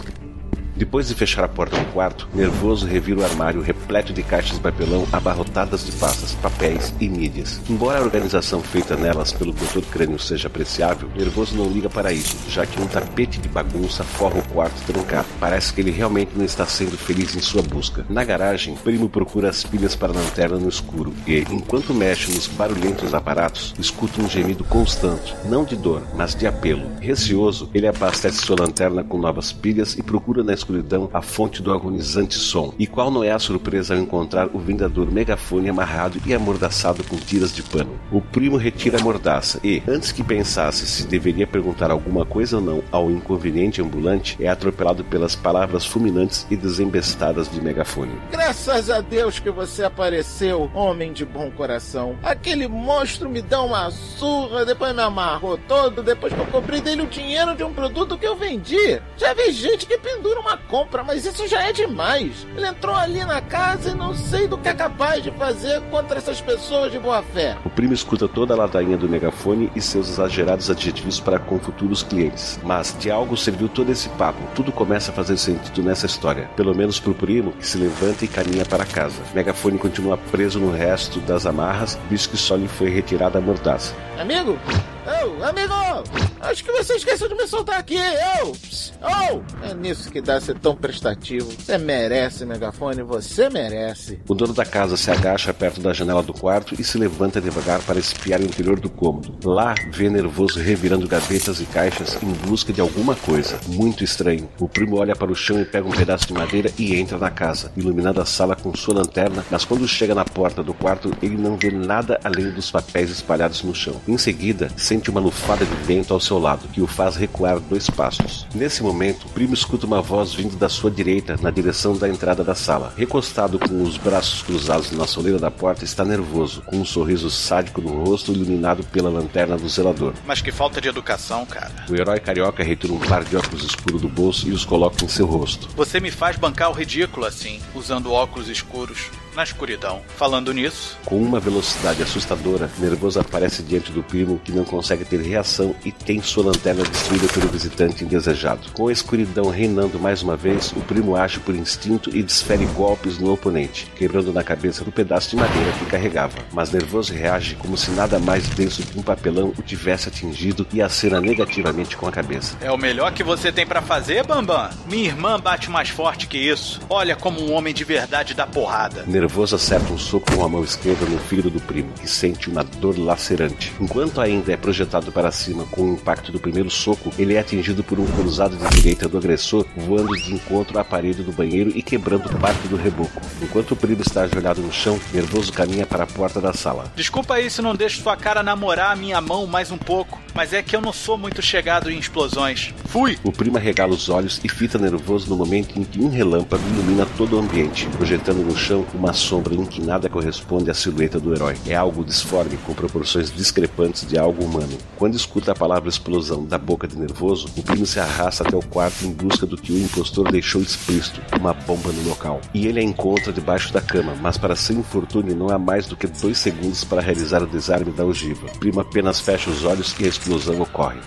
Depois 0.75 1.09
de 1.09 1.15
fechar 1.15 1.45
a 1.45 1.49
porta 1.49 1.77
do 1.77 1.93
quarto, 1.93 2.29
nervoso 2.35 2.87
revira 2.87 3.21
o 3.21 3.25
armário 3.25 3.61
repleto 3.61 4.13
de 4.13 4.23
caixas 4.23 4.57
de 4.57 4.61
papelão 4.61 5.07
abarrotadas 5.13 5.85
de 5.85 5.93
pastas, 5.93 6.33
papéis 6.33 6.95
e 6.99 7.09
mídias. 7.09 7.61
Embora 7.69 7.99
a 7.99 8.03
organização 8.03 8.63
feita 8.63 8.97
nelas 8.97 9.33
pelo 9.33 9.53
Dr. 9.53 9.83
Crânio 9.91 10.19
seja 10.19 10.49
apreciável, 10.49 11.11
nervoso 11.15 11.57
não 11.57 11.69
liga 11.69 11.91
para 11.91 12.13
isso, 12.13 12.37
já 12.49 12.65
que 12.65 12.81
um 12.81 12.87
tapete 12.87 13.39
de 13.39 13.49
bagunça 13.49 14.03
forra 14.03 14.39
o 14.39 14.49
quarto 14.49 14.81
trancado. 14.87 15.29
Parece 15.39 15.73
que 15.73 15.81
ele 15.81 15.91
realmente 15.91 16.33
não 16.35 16.45
está 16.45 16.67
sendo 16.67 16.97
feliz 16.97 17.37
em 17.37 17.41
sua 17.41 17.63
busca. 17.63 18.07
Na 18.09 18.25
garagem, 18.25 18.75
Primo 18.75 19.09
procura 19.09 19.51
as 19.51 19.63
pilhas 19.63 19.95
para 19.95 20.13
a 20.13 20.17
lanterna 20.17 20.59
no 20.59 20.69
escuro 20.69 21.13
e, 21.27 21.41
enquanto 21.51 21.95
mexe 21.95 22.33
nos 22.33 22.47
barulhentos 22.47 23.13
aparatos, 23.13 23.75
escuta 23.79 24.23
um 24.23 24.29
gemido 24.29 24.65
constante, 24.65 25.35
não 25.45 25.65
de 25.65 25.77
dor, 25.77 26.03
mas 26.15 26.35
de 26.35 26.47
apelo. 26.47 26.91
Receoso, 27.01 27.69
ele 27.75 27.87
abastece 27.87 28.39
sua 28.39 28.57
lanterna 28.59 29.05
com 29.05 29.19
novas 29.19 29.53
pilhas 29.53 29.99
e 29.99 30.03
procura 30.03 30.43
na 30.43 30.55
escuridão 30.63 31.11
a 31.13 31.21
fonte 31.21 31.61
do 31.61 31.73
agonizante 31.73 32.35
som. 32.35 32.73
E 32.79 32.87
qual 32.87 33.11
não 33.11 33.23
é 33.23 33.33
a 33.33 33.39
surpresa 33.39 33.95
ao 33.95 34.01
encontrar 34.01 34.49
o 34.53 34.59
vendedor 34.59 35.11
megafone 35.11 35.69
amarrado 35.69 36.21
e 36.25 36.33
amordaçado 36.33 37.05
com 37.05 37.17
tiras 37.17 37.53
de 37.53 37.63
pano? 37.63 37.99
O 38.11 38.21
primo 38.21 38.57
retira 38.57 38.99
a 38.99 39.03
mordaça 39.03 39.61
e, 39.63 39.83
antes 39.87 40.13
que 40.13 40.23
pensasse 40.23 40.87
se 40.87 41.07
deveria 41.07 41.47
perguntar 41.47 41.91
alguma 41.91 42.25
coisa 42.25 42.57
ou 42.57 42.63
não 42.63 42.83
ao 42.91 43.11
inconveniente 43.11 43.83
ambulante, 43.83 44.37
é 44.41 44.49
atropelado 44.49 45.05
pelas 45.05 45.35
palavras 45.35 45.85
fulminantes 45.85 46.47
e 46.51 46.57
desembestadas 46.57 47.51
de 47.51 47.61
megafone. 47.61 48.13
Graças 48.31 48.89
a 48.89 49.01
Deus 49.01 49.39
que 49.39 49.51
você 49.51 49.85
apareceu, 49.85 50.71
homem 50.75 51.13
de 51.13 51.25
bom 51.25 51.51
coração. 51.51 52.17
Aquele 52.23 52.69
monstro 52.69 53.29
me 53.29 53.43
dá 53.43 53.63
uma 53.63 53.91
surra, 53.91 54.65
depois 54.65 54.95
me 54.95 55.03
amarrou 55.03 55.59
todo, 55.59 56.03
depois 56.03 56.33
que 56.33 56.39
eu 56.39 56.47
cobrei 56.47 56.81
dele 56.81 57.03
o 57.03 57.07
dinheiro 57.07 57.55
de 57.57 57.65
um 57.65 57.73
produto 57.73 58.17
que 58.17 58.27
eu 58.27 58.37
vendi. 58.37 59.01
Já 59.17 59.35
vi 59.35 59.51
gente 59.53 59.87
que 59.87 59.99
pendura 59.99 60.41
uma 60.41 60.52
compra, 60.57 61.03
mas 61.03 61.25
isso 61.25 61.47
já 61.47 61.63
é 61.63 61.73
demais. 61.73 62.47
Ele 62.57 62.67
entrou 62.67 62.95
ali 62.95 63.25
na 63.25 63.41
casa 63.41 63.91
e 63.91 63.95
não 63.95 64.15
sei 64.15 64.47
do 64.47 64.59
que 64.59 64.69
é 64.69 64.75
capaz 64.75 65.23
de 65.23 65.31
fazer 65.33 65.81
contra 65.91 66.19
essas 66.19 66.41
pessoas 66.41 66.93
de 66.93 66.99
boa 66.99 67.23
fé. 67.23 67.57
O 67.65 67.71
primo 67.71 67.93
escuta 67.93 68.29
toda 68.29 68.55
a 68.55 68.57
ladainha 68.57 68.97
do 68.97 69.09
megafone 69.09 69.71
e 69.75 69.81
seus 69.81 70.09
exagerados 70.09 70.71
adjetivos 70.71 71.21
para 71.21 71.39
com 71.39 71.59
futuros 71.59 72.03
clientes. 72.03 72.59
Mas 72.63 72.97
de 72.99 73.11
algo 73.11 73.37
serviu 73.37 73.69
todo 73.69 73.91
esse 73.91 74.09
papo. 74.11 74.41
Tudo 74.55 74.73
começa 74.73 75.11
a 75.11 75.15
fazer 75.15 75.37
sentido 75.37 75.83
nessa 75.83 76.07
história. 76.07 76.49
Pelo 76.57 76.75
menos 76.75 77.01
pro 77.01 77.15
primo, 77.15 77.53
que 77.53 77.67
se 77.67 77.79
levanta 77.79 78.25
e 78.25 78.29
caminha 78.29 78.65
para 78.65 78.85
casa. 78.85 79.21
Megafone 79.35 79.79
continua 79.79 80.17
preso 80.17 80.59
no 80.59 80.71
resto 80.71 81.21
das 81.21 81.47
amarras, 81.47 81.99
visto 82.09 82.31
que 82.31 82.37
só 82.37 82.57
lhe 82.57 82.69
foi 82.69 82.91
retirada 82.91 83.39
a 83.39 83.41
mordaça. 83.41 83.95
Amigo? 84.19 84.59
Ô, 85.07 85.45
amigo! 85.45 86.32
Acho 86.43 86.65
que 86.65 86.73
você 86.73 86.95
esqueceu 86.95 87.29
de 87.29 87.37
me 87.37 87.47
soltar 87.47 87.79
aqui, 87.79 87.97
ô! 87.97 88.53
Oh! 89.01 89.65
É 89.65 89.73
nisso 89.75 90.11
que 90.11 90.21
dá 90.21 90.41
ser 90.41 90.59
tão 90.59 90.75
prestativo. 90.75 91.49
Você 91.53 91.79
merece, 91.79 92.45
megafone, 92.45 93.03
você 93.03 93.49
merece. 93.49 94.19
O 94.29 94.35
dono 94.35 94.53
da 94.53 94.65
casa 94.65 94.97
se 94.97 95.09
agacha 95.09 95.55
perto 95.55 95.81
da 95.81 95.93
janela 95.93 96.21
do 96.21 96.35
quarto 96.35 96.75
e 96.77 96.83
se 96.83 96.99
levanta 96.99 97.41
devagar 97.41 97.81
para 97.83 98.01
espiar 98.01 98.41
o 98.41 98.45
interior 98.45 98.81
do 98.81 98.91
cômodo. 98.91 99.37
Lá, 99.45 99.75
vê 99.93 100.11
nervoso 100.11 100.59
revirando 100.59 101.07
gavetas 101.07 101.61
e 101.61 101.65
caixas 101.65 102.21
em 102.21 102.33
busca 102.49 102.73
de 102.73 102.81
alguma 102.81 103.15
coisa. 103.15 103.61
Muito 103.69 104.03
estranho. 104.03 104.49
O 104.59 104.69
primo 104.69 104.97
olha 104.97 105.15
para 105.15 105.31
o 105.31 105.37
chão 105.37 105.61
e 105.61 105.65
pega 105.65 105.87
um 105.87 105.93
pedaço 105.93 106.27
de 106.27 106.35
madeira 106.35 106.73
e 106.77 106.97
entra 106.97 107.19
na 107.19 107.31
casa, 107.31 107.71
iluminando 107.77 108.21
a 108.21 108.27
sala 108.27 108.57
com 108.57 108.75
sua 108.75 108.95
lanterna, 108.95 109.45
mas 109.49 109.65
quando 109.65 109.87
chega 109.87 110.13
na 110.13 110.25
porta 110.25 110.61
do 110.61 110.75
quarto, 110.75 111.13
ele 111.23 111.37
não 111.37 111.57
vê 111.57 111.71
nada 111.71 112.19
além 112.25 112.51
dos 112.51 112.69
papéis 112.69 113.11
espalhados 113.11 113.63
no 113.63 113.73
chão. 113.73 114.01
Em 114.09 114.19
seguida, 114.19 114.71
sente 114.77 115.09
uma 115.09 115.21
lufada 115.21 115.65
de 115.65 115.75
vento 115.85 116.13
ao 116.13 116.21
seu 116.21 116.32
lado, 116.39 116.69
que 116.69 116.81
o 116.81 116.87
faz 116.87 117.17
recuar 117.17 117.59
dois 117.61 117.89
passos. 117.89 118.47
Nesse 118.55 118.83
momento, 118.83 119.27
o 119.27 119.31
primo 119.31 119.55
escuta 119.55 119.87
uma 119.87 120.03
voz 120.03 120.35
vindo 120.35 120.57
da 120.57 120.69
sua 120.69 120.91
direita, 120.91 121.37
na 121.41 121.51
direção 121.51 121.97
da 121.97 122.09
entrada 122.09 122.45
da 122.45 122.55
sala. 122.55 122.93
Recostado 122.97 123.59
com 123.59 123.83
os 123.83 123.97
braços 123.97 124.43
cruzados 124.43 124.93
na 124.93 125.07
soleira 125.07 125.39
da 125.39 125.51
porta, 125.51 125.85
está 125.85 126.05
nervoso, 126.05 126.63
com 126.63 126.77
um 126.77 126.85
sorriso 126.85 127.31
sádico 127.31 127.81
no 127.81 128.05
rosto 128.05 128.33
iluminado 128.33 128.85
pela 128.85 129.11
lanterna 129.11 129.57
do 129.57 129.69
zelador. 129.69 130.15
Mas 130.27 130.41
que 130.41 130.53
falta 130.53 130.81
de 130.81 130.89
educação, 130.89 131.45
cara. 131.47 131.73
O 131.89 131.95
herói 131.95 132.21
carioca 132.21 132.63
retira 132.63 132.93
um 132.93 132.99
par 132.99 133.25
de 133.25 133.37
óculos 133.37 133.65
escuros 133.65 134.03
do 134.03 134.09
bolso 134.09 134.49
e 134.49 134.53
os 134.53 134.65
coloca 134.65 135.05
em 135.05 135.09
seu 135.09 135.27
rosto. 135.27 135.69
Você 135.77 136.01
me 136.01 136.11
faz 136.11 136.37
bancar 136.37 136.71
o 136.71 136.75
ridículo 136.75 137.27
assim, 137.27 137.61
usando 137.75 138.13
óculos 138.13 138.49
escuros 138.49 139.11
na 139.35 139.43
escuridão. 139.43 140.03
Falando 140.17 140.53
nisso, 140.53 140.99
Com 141.05 141.21
uma 141.21 141.41
velocidade 141.41 142.03
assustadora, 142.03 142.71
Nervoso 142.79 143.19
aparece 143.19 143.63
diante 143.63 143.91
do 143.91 144.03
primo 144.03 144.39
que 144.39 144.53
não 144.53 144.65
consegue 144.65 145.05
ter 145.05 145.21
reação 145.21 145.75
e 145.85 145.91
tem 145.91 146.22
sua 146.23 146.45
lanterna 146.45 146.85
destruída 146.85 147.27
pelo 147.29 147.49
visitante 147.49 148.05
indesejado. 148.05 148.71
Com 148.73 148.89
a 148.89 148.93
escuridão 148.93 149.51
reinando 149.51 149.99
mais 149.99 150.23
uma 150.23 150.37
vez, 150.37 150.73
o 150.73 150.81
primo 150.81 151.17
age 151.17 151.41
por 151.41 151.55
instinto 151.55 152.15
e 152.15 152.23
desfere 152.23 152.65
golpes 152.67 153.19
no 153.19 153.33
oponente, 153.33 153.91
quebrando 153.97 154.33
na 154.33 154.43
cabeça 154.43 154.85
do 154.85 154.93
pedaço 154.93 155.31
de 155.31 155.37
madeira 155.37 155.73
que 155.73 155.87
carregava. 155.87 156.39
Mas 156.53 156.71
Nervoso 156.71 157.13
reage 157.13 157.57
como 157.57 157.77
se 157.77 157.91
nada 157.91 158.19
mais 158.19 158.49
denso 158.49 158.83
que 158.83 158.99
um 158.99 159.03
papelão 159.03 159.53
o 159.59 159.63
tivesse 159.63 160.09
atingido 160.09 160.67
e 160.73 160.81
acena 160.81 161.21
negativamente 161.21 161.97
com 161.97 162.07
a 162.07 162.13
cabeça. 162.13 162.57
é 162.61 162.71
o 162.71 162.79
melhor 162.79 163.13
que 163.13 163.23
você 163.23 163.51
tem 163.51 163.67
pra 163.67 163.83
fazer, 163.83 164.25
Bambam? 164.25 164.71
Minha 164.87 165.07
irmã 165.09 165.39
bate 165.41 165.71
mais 165.71 165.89
forte 165.89 166.27
que 166.27 166.39
isso. 166.39 166.81
Olha 166.89 167.17
como 167.17 167.41
um 167.41 167.53
homem 167.53 167.75
de 167.75 167.85
verdade 167.85 168.35
dá 168.35 168.47
porrada. 168.47 169.05
Nervoso 169.07 169.57
acerta 169.57 169.93
um 169.93 169.99
soco 169.99 170.33
com 170.35 170.45
a 170.45 170.49
mão 170.49 170.63
esquerda 170.63 171.05
no 171.07 171.19
fígado 171.19 171.51
do 171.51 171.61
primo, 171.61 171.93
que 172.01 172.09
sente 172.09 172.49
uma 172.49 172.63
dor 172.63 172.99
lacerante. 172.99 173.73
Enquanto 173.81 174.21
ainda 174.21 174.53
é 174.53 174.57
projetado 174.57 175.11
para 175.11 175.31
cima 175.31 175.65
com 175.71 175.83
um 175.83 175.95
impacto 175.95 176.12
impacto 176.13 176.31
do 176.31 176.39
primeiro 176.39 176.71
soco, 176.71 177.11
ele 177.19 177.35
é 177.35 177.39
atingido 177.39 177.83
por 177.83 177.99
um 177.99 178.05
cruzado 178.05 178.55
de 178.55 178.69
direita 178.77 179.09
do 179.09 179.17
agressor, 179.17 179.65
voando 179.75 180.15
de 180.15 180.35
encontro 180.35 180.79
à 180.79 180.85
parede 180.85 181.23
do 181.23 181.33
banheiro 181.33 181.73
e 181.75 181.83
quebrando 181.83 182.29
parte 182.39 182.69
do 182.69 182.77
reboco. 182.77 183.21
Enquanto 183.41 183.73
o 183.73 183.77
primo 183.77 184.03
está 184.03 184.23
ajoelhado 184.23 184.61
no 184.61 184.71
chão, 184.71 185.01
nervoso 185.13 185.51
caminha 185.53 185.87
para 185.87 186.05
a 186.05 186.07
porta 186.07 186.39
da 186.39 186.53
sala. 186.53 186.93
Desculpa 186.95 187.35
aí 187.35 187.49
se 187.49 187.63
não 187.63 187.75
deixo 187.75 188.03
sua 188.03 188.15
cara 188.15 188.43
namorar 188.43 188.93
a 188.93 188.97
minha 188.97 189.21
mão 189.23 189.47
mais 189.47 189.71
um 189.71 189.79
pouco, 189.79 190.21
mas 190.35 190.53
é 190.53 190.63
que 190.63 190.77
eu 190.77 190.83
não 190.83 190.93
sou 190.93 191.17
muito 191.17 191.41
chegado 191.41 191.91
em 191.91 191.99
explosões. 191.99 192.75
Fui! 192.87 193.19
O 193.25 193.33
primo 193.33 193.57
regala 193.57 193.95
os 193.95 194.11
olhos 194.11 194.39
e 194.45 194.49
fita 194.51 194.79
nervoso 194.79 195.31
no 195.31 195.37
momento 195.37 195.79
em 195.79 195.85
que 195.85 195.99
um 195.99 196.11
relâmpago 196.11 196.63
ilumina 196.69 197.07
todo 197.17 197.37
o 197.37 197.39
ambiente, 197.39 197.87
projetando 197.97 198.45
no 198.45 198.57
chão 198.57 198.85
uma 198.95 199.13
sombra 199.13 199.55
em 199.55 199.65
que 199.65 199.83
corresponde 200.11 200.71
à 200.71 200.75
silhueta 200.75 201.19
do 201.19 201.33
herói. 201.33 201.57
É 201.67 201.75
algo 201.75 202.05
disforme, 202.05 202.57
com 202.59 202.75
proporções 202.75 203.33
discrepantes 203.33 204.07
de 204.07 204.19
algo 204.19 204.45
humano. 204.45 204.77
Quando 204.97 205.17
escuta 205.17 205.53
a 205.53 205.55
palavra 205.55 205.89
explosão 205.89 206.45
da 206.45 206.59
boca 206.59 206.87
de 206.87 206.99
nervoso, 206.99 207.49
o 207.57 207.63
primo 207.63 207.87
se 207.87 207.99
arrasta 207.99 208.45
até 208.47 208.57
o 208.57 208.63
quarto 208.63 209.05
em 209.05 209.13
busca 209.13 209.47
do 209.47 209.57
que 209.57 209.73
o 209.73 209.79
impostor 209.79 210.31
deixou 210.31 210.61
explícito, 210.61 211.21
uma 211.39 211.53
bomba 211.53 211.91
no 211.93 212.09
local. 212.09 212.41
E 212.55 212.67
ele 212.67 212.81
a 212.81 212.83
encontra 212.83 213.33
debaixo 213.33 213.73
da 213.73 213.81
cama, 213.81 214.15
mas 214.21 214.37
para 214.37 214.57
seu 214.57 214.77
infortúnio 214.77 215.35
não 215.35 215.49
há 215.49 215.59
mais 215.59 215.87
do 215.87 215.97
que 215.97 216.07
dois 216.07 216.39
segundos 216.39 216.85
para 216.85 217.03
realizar 217.03 217.43
o 217.43 217.47
desarme 217.47 217.91
da 217.91 218.05
ogiva. 218.05 218.47
O 218.47 218.59
primo 218.59 218.81
apenas 218.81 219.21
fecha 219.21 219.51
os 219.51 219.65
olhos 219.65 219.95
e 219.99 220.05
a 220.05 220.09
explosão 220.09 220.61
ocorre. 220.61 221.01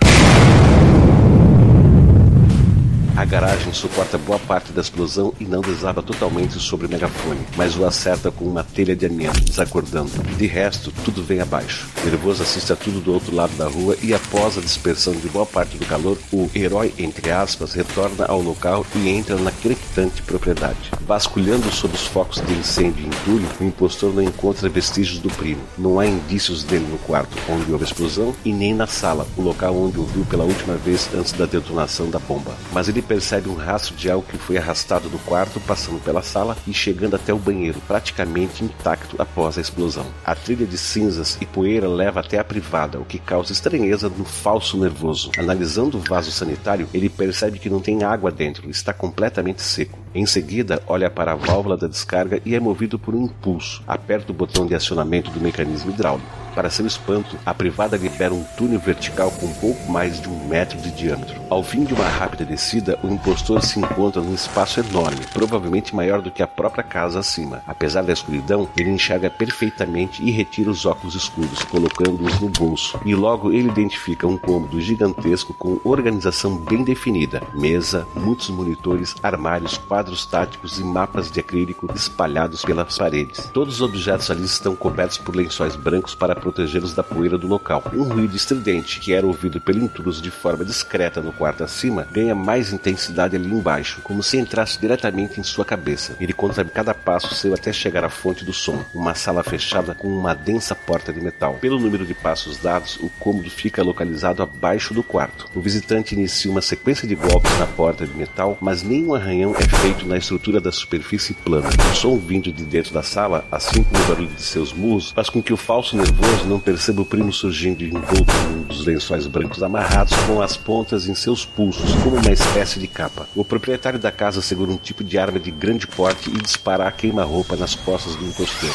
A 3.16 3.24
garagem 3.24 3.72
suporta 3.72 4.18
boa 4.18 4.38
parte 4.38 4.72
da 4.72 4.82
explosão 4.82 5.32
e 5.40 5.44
não 5.44 5.62
desaba 5.62 6.02
totalmente 6.02 6.60
sobre 6.60 6.86
o 6.86 6.90
megafone, 6.90 7.40
mas 7.56 7.74
o 7.74 7.86
acerta 7.86 8.30
com 8.30 8.44
uma 8.44 8.62
telha 8.62 8.94
de 8.94 9.06
amianto, 9.06 9.40
desacordando. 9.40 10.10
De 10.36 10.46
resto, 10.46 10.92
tudo 11.02 11.22
vem 11.22 11.40
abaixo. 11.40 11.88
Nervoso 12.04 12.42
assiste 12.42 12.74
a 12.74 12.76
tudo 12.76 13.00
do 13.00 13.14
outro 13.14 13.34
lado 13.34 13.56
da 13.56 13.66
rua 13.66 13.96
e 14.02 14.12
após 14.12 14.58
a 14.58 14.60
dispersão 14.60 15.14
de 15.14 15.28
boa 15.28 15.46
parte 15.46 15.78
do 15.78 15.86
calor, 15.86 16.18
o 16.30 16.50
herói, 16.54 16.92
entre 16.98 17.30
aspas, 17.30 17.72
retorna 17.72 18.26
ao 18.26 18.42
local 18.42 18.84
e 18.94 19.08
entra 19.08 19.36
na 19.36 19.50
crepitante 19.50 20.20
propriedade. 20.20 20.90
Vasculhando 21.06 21.72
sob 21.72 21.94
os 21.94 22.06
focos 22.06 22.42
de 22.44 22.52
incêndio 22.52 23.02
e 23.02 23.06
entulho, 23.06 23.48
o 23.58 23.64
impostor 23.64 24.12
não 24.12 24.22
encontra 24.22 24.68
vestígios 24.68 25.20
do 25.20 25.30
primo. 25.30 25.62
Não 25.78 25.98
há 25.98 26.06
indícios 26.06 26.64
dele 26.64 26.86
no 26.90 26.98
quarto 26.98 27.34
onde 27.48 27.72
houve 27.72 27.84
a 27.84 27.86
explosão 27.86 28.36
e 28.44 28.52
nem 28.52 28.74
na 28.74 28.86
sala, 28.86 29.26
o 29.38 29.40
local 29.40 29.74
onde 29.74 29.98
o 29.98 30.04
viu 30.04 30.26
pela 30.26 30.44
última 30.44 30.74
vez 30.74 31.08
antes 31.14 31.32
da 31.32 31.46
detonação 31.46 32.10
da 32.10 32.18
bomba. 32.18 32.54
Mas 32.72 32.90
ele 32.90 33.05
percebe 33.06 33.48
um 33.48 33.54
rastro 33.54 33.94
de 33.94 34.10
algo 34.10 34.26
que 34.26 34.36
foi 34.36 34.58
arrastado 34.58 35.08
do 35.08 35.18
quarto, 35.20 35.60
passando 35.60 36.00
pela 36.02 36.22
sala 36.22 36.56
e 36.66 36.74
chegando 36.74 37.16
até 37.16 37.32
o 37.32 37.38
banheiro, 37.38 37.80
praticamente 37.86 38.64
intacto 38.64 39.20
após 39.20 39.56
a 39.56 39.60
explosão. 39.60 40.06
A 40.24 40.34
trilha 40.34 40.66
de 40.66 40.76
cinzas 40.76 41.38
e 41.40 41.46
poeira 41.46 41.88
leva 41.88 42.20
até 42.20 42.38
a 42.38 42.44
privada, 42.44 42.98
o 42.98 43.04
que 43.04 43.18
causa 43.18 43.52
estranheza 43.52 44.08
no 44.08 44.24
falso 44.24 44.78
nervoso. 44.78 45.30
Analisando 45.38 45.98
o 45.98 46.00
vaso 46.00 46.30
sanitário, 46.30 46.88
ele 46.92 47.08
percebe 47.08 47.58
que 47.58 47.70
não 47.70 47.80
tem 47.80 48.02
água 48.02 48.30
dentro, 48.30 48.68
está 48.68 48.92
completamente 48.92 49.62
seco. 49.62 49.98
Em 50.14 50.26
seguida, 50.26 50.82
olha 50.86 51.10
para 51.10 51.32
a 51.32 51.36
válvula 51.36 51.76
da 51.76 51.86
descarga 51.86 52.40
e 52.44 52.54
é 52.54 52.60
movido 52.60 52.98
por 52.98 53.14
um 53.14 53.24
impulso. 53.24 53.82
Aperta 53.86 54.32
o 54.32 54.34
botão 54.34 54.66
de 54.66 54.74
acionamento 54.74 55.30
do 55.30 55.40
mecanismo 55.40 55.90
hidráulico. 55.90 56.45
Para 56.56 56.70
seu 56.70 56.86
espanto, 56.86 57.38
a 57.44 57.52
privada 57.52 57.98
libera 57.98 58.32
um 58.32 58.42
túnel 58.56 58.80
vertical 58.80 59.30
com 59.30 59.52
pouco 59.52 59.92
mais 59.92 60.18
de 60.18 60.26
um 60.26 60.48
metro 60.48 60.78
de 60.78 60.90
diâmetro. 60.90 61.38
Ao 61.50 61.62
fim 61.62 61.84
de 61.84 61.92
uma 61.92 62.08
rápida 62.08 62.46
descida, 62.46 62.98
o 63.02 63.08
impostor 63.08 63.62
se 63.62 63.78
encontra 63.78 64.22
num 64.22 64.32
espaço 64.32 64.80
enorme, 64.80 65.20
provavelmente 65.34 65.94
maior 65.94 66.22
do 66.22 66.30
que 66.30 66.42
a 66.42 66.46
própria 66.46 66.82
casa 66.82 67.18
acima. 67.18 67.62
Apesar 67.66 68.04
da 68.04 68.12
escuridão, 68.14 68.66
ele 68.74 68.88
enxerga 68.88 69.28
perfeitamente 69.28 70.22
e 70.22 70.30
retira 70.30 70.70
os 70.70 70.86
óculos 70.86 71.14
escuros, 71.14 71.62
colocando-os 71.64 72.40
no 72.40 72.48
bolso. 72.48 72.98
E 73.04 73.14
logo 73.14 73.52
ele 73.52 73.68
identifica 73.68 74.26
um 74.26 74.38
cômodo 74.38 74.80
gigantesco 74.80 75.52
com 75.52 75.78
organização 75.84 76.56
bem 76.56 76.82
definida: 76.82 77.42
mesa, 77.52 78.08
muitos 78.14 78.48
monitores, 78.48 79.14
armários, 79.22 79.76
quadros 79.76 80.24
táticos 80.24 80.78
e 80.78 80.84
mapas 80.84 81.30
de 81.30 81.38
acrílico 81.38 81.86
espalhados 81.94 82.64
pelas 82.64 82.96
paredes. 82.96 83.50
Todos 83.52 83.74
os 83.74 83.82
objetos 83.82 84.30
ali 84.30 84.44
estão 84.44 84.74
cobertos 84.74 85.18
por 85.18 85.36
lençóis 85.36 85.76
brancos 85.76 86.14
para 86.14 86.45
protegê-los 86.46 86.94
da 86.94 87.02
poeira 87.02 87.36
do 87.36 87.48
local. 87.48 87.82
Um 87.92 88.04
ruído 88.04 88.36
estridente, 88.36 89.00
que 89.00 89.12
era 89.12 89.26
ouvido 89.26 89.60
pelo 89.60 89.82
intruso 89.82 90.22
de 90.22 90.30
forma 90.30 90.64
discreta 90.64 91.20
no 91.20 91.32
quarto 91.32 91.64
acima, 91.64 92.06
ganha 92.12 92.36
mais 92.36 92.72
intensidade 92.72 93.34
ali 93.34 93.52
embaixo, 93.52 94.00
como 94.04 94.22
se 94.22 94.38
entrasse 94.38 94.78
diretamente 94.78 95.40
em 95.40 95.42
sua 95.42 95.64
cabeça. 95.64 96.14
Ele 96.20 96.32
conta 96.32 96.64
cada 96.64 96.94
passo 96.94 97.34
seu 97.34 97.52
até 97.52 97.72
chegar 97.72 98.04
à 98.04 98.08
fonte 98.08 98.44
do 98.44 98.52
som, 98.52 98.84
uma 98.94 99.12
sala 99.14 99.42
fechada 99.42 99.92
com 99.92 100.06
uma 100.06 100.34
densa 100.34 100.72
porta 100.72 101.12
de 101.12 101.20
metal. 101.20 101.54
Pelo 101.54 101.80
número 101.80 102.06
de 102.06 102.14
passos 102.14 102.58
dados, 102.58 102.96
o 103.00 103.10
cômodo 103.18 103.50
fica 103.50 103.82
localizado 103.82 104.40
abaixo 104.40 104.94
do 104.94 105.02
quarto. 105.02 105.48
O 105.52 105.60
visitante 105.60 106.14
inicia 106.14 106.50
uma 106.50 106.62
sequência 106.62 107.08
de 107.08 107.16
golpes 107.16 107.58
na 107.58 107.66
porta 107.66 108.06
de 108.06 108.14
metal, 108.16 108.56
mas 108.60 108.84
nenhum 108.84 109.14
arranhão 109.14 109.52
é 109.58 109.62
feito 109.78 110.06
na 110.06 110.16
estrutura 110.16 110.60
da 110.60 110.70
superfície 110.70 111.34
plana. 111.34 111.68
O 111.90 111.96
som 111.96 112.16
vindo 112.16 112.52
de 112.52 112.64
dentro 112.64 112.94
da 112.94 113.02
sala, 113.02 113.44
assim 113.50 113.82
como 113.82 114.00
o 114.00 114.06
barulho 114.06 114.28
de 114.28 114.42
seus 114.42 114.72
murros, 114.72 115.10
faz 115.10 115.28
com 115.28 115.42
que 115.42 115.52
o 115.52 115.56
falso 115.56 115.96
nervoso 115.96 116.35
não 116.44 116.60
perceba 116.60 117.02
o 117.02 117.06
primo 117.06 117.32
surgindo 117.32 117.84
envolto 117.84 118.32
em 118.32 118.56
um 118.56 118.62
dos 118.62 118.84
lençóis 118.84 119.26
brancos 119.26 119.62
amarrados 119.62 120.14
com 120.26 120.40
as 120.40 120.56
pontas 120.56 121.08
em 121.08 121.14
seus 121.14 121.44
pulsos, 121.44 121.92
como 122.02 122.16
uma 122.16 122.32
espécie 122.32 122.78
de 122.78 122.86
capa. 122.86 123.28
O 123.34 123.44
proprietário 123.44 123.98
da 123.98 124.12
casa 124.12 124.42
segura 124.42 124.70
um 124.70 124.76
tipo 124.76 125.02
de 125.02 125.18
arma 125.18 125.38
de 125.38 125.50
grande 125.50 125.86
porte 125.86 126.30
e 126.30 126.40
dispara 126.40 126.86
a 126.86 126.92
queima-roupa 126.92 127.56
nas 127.56 127.74
costas 127.74 128.16
do 128.16 128.24
impostor. 128.24 128.70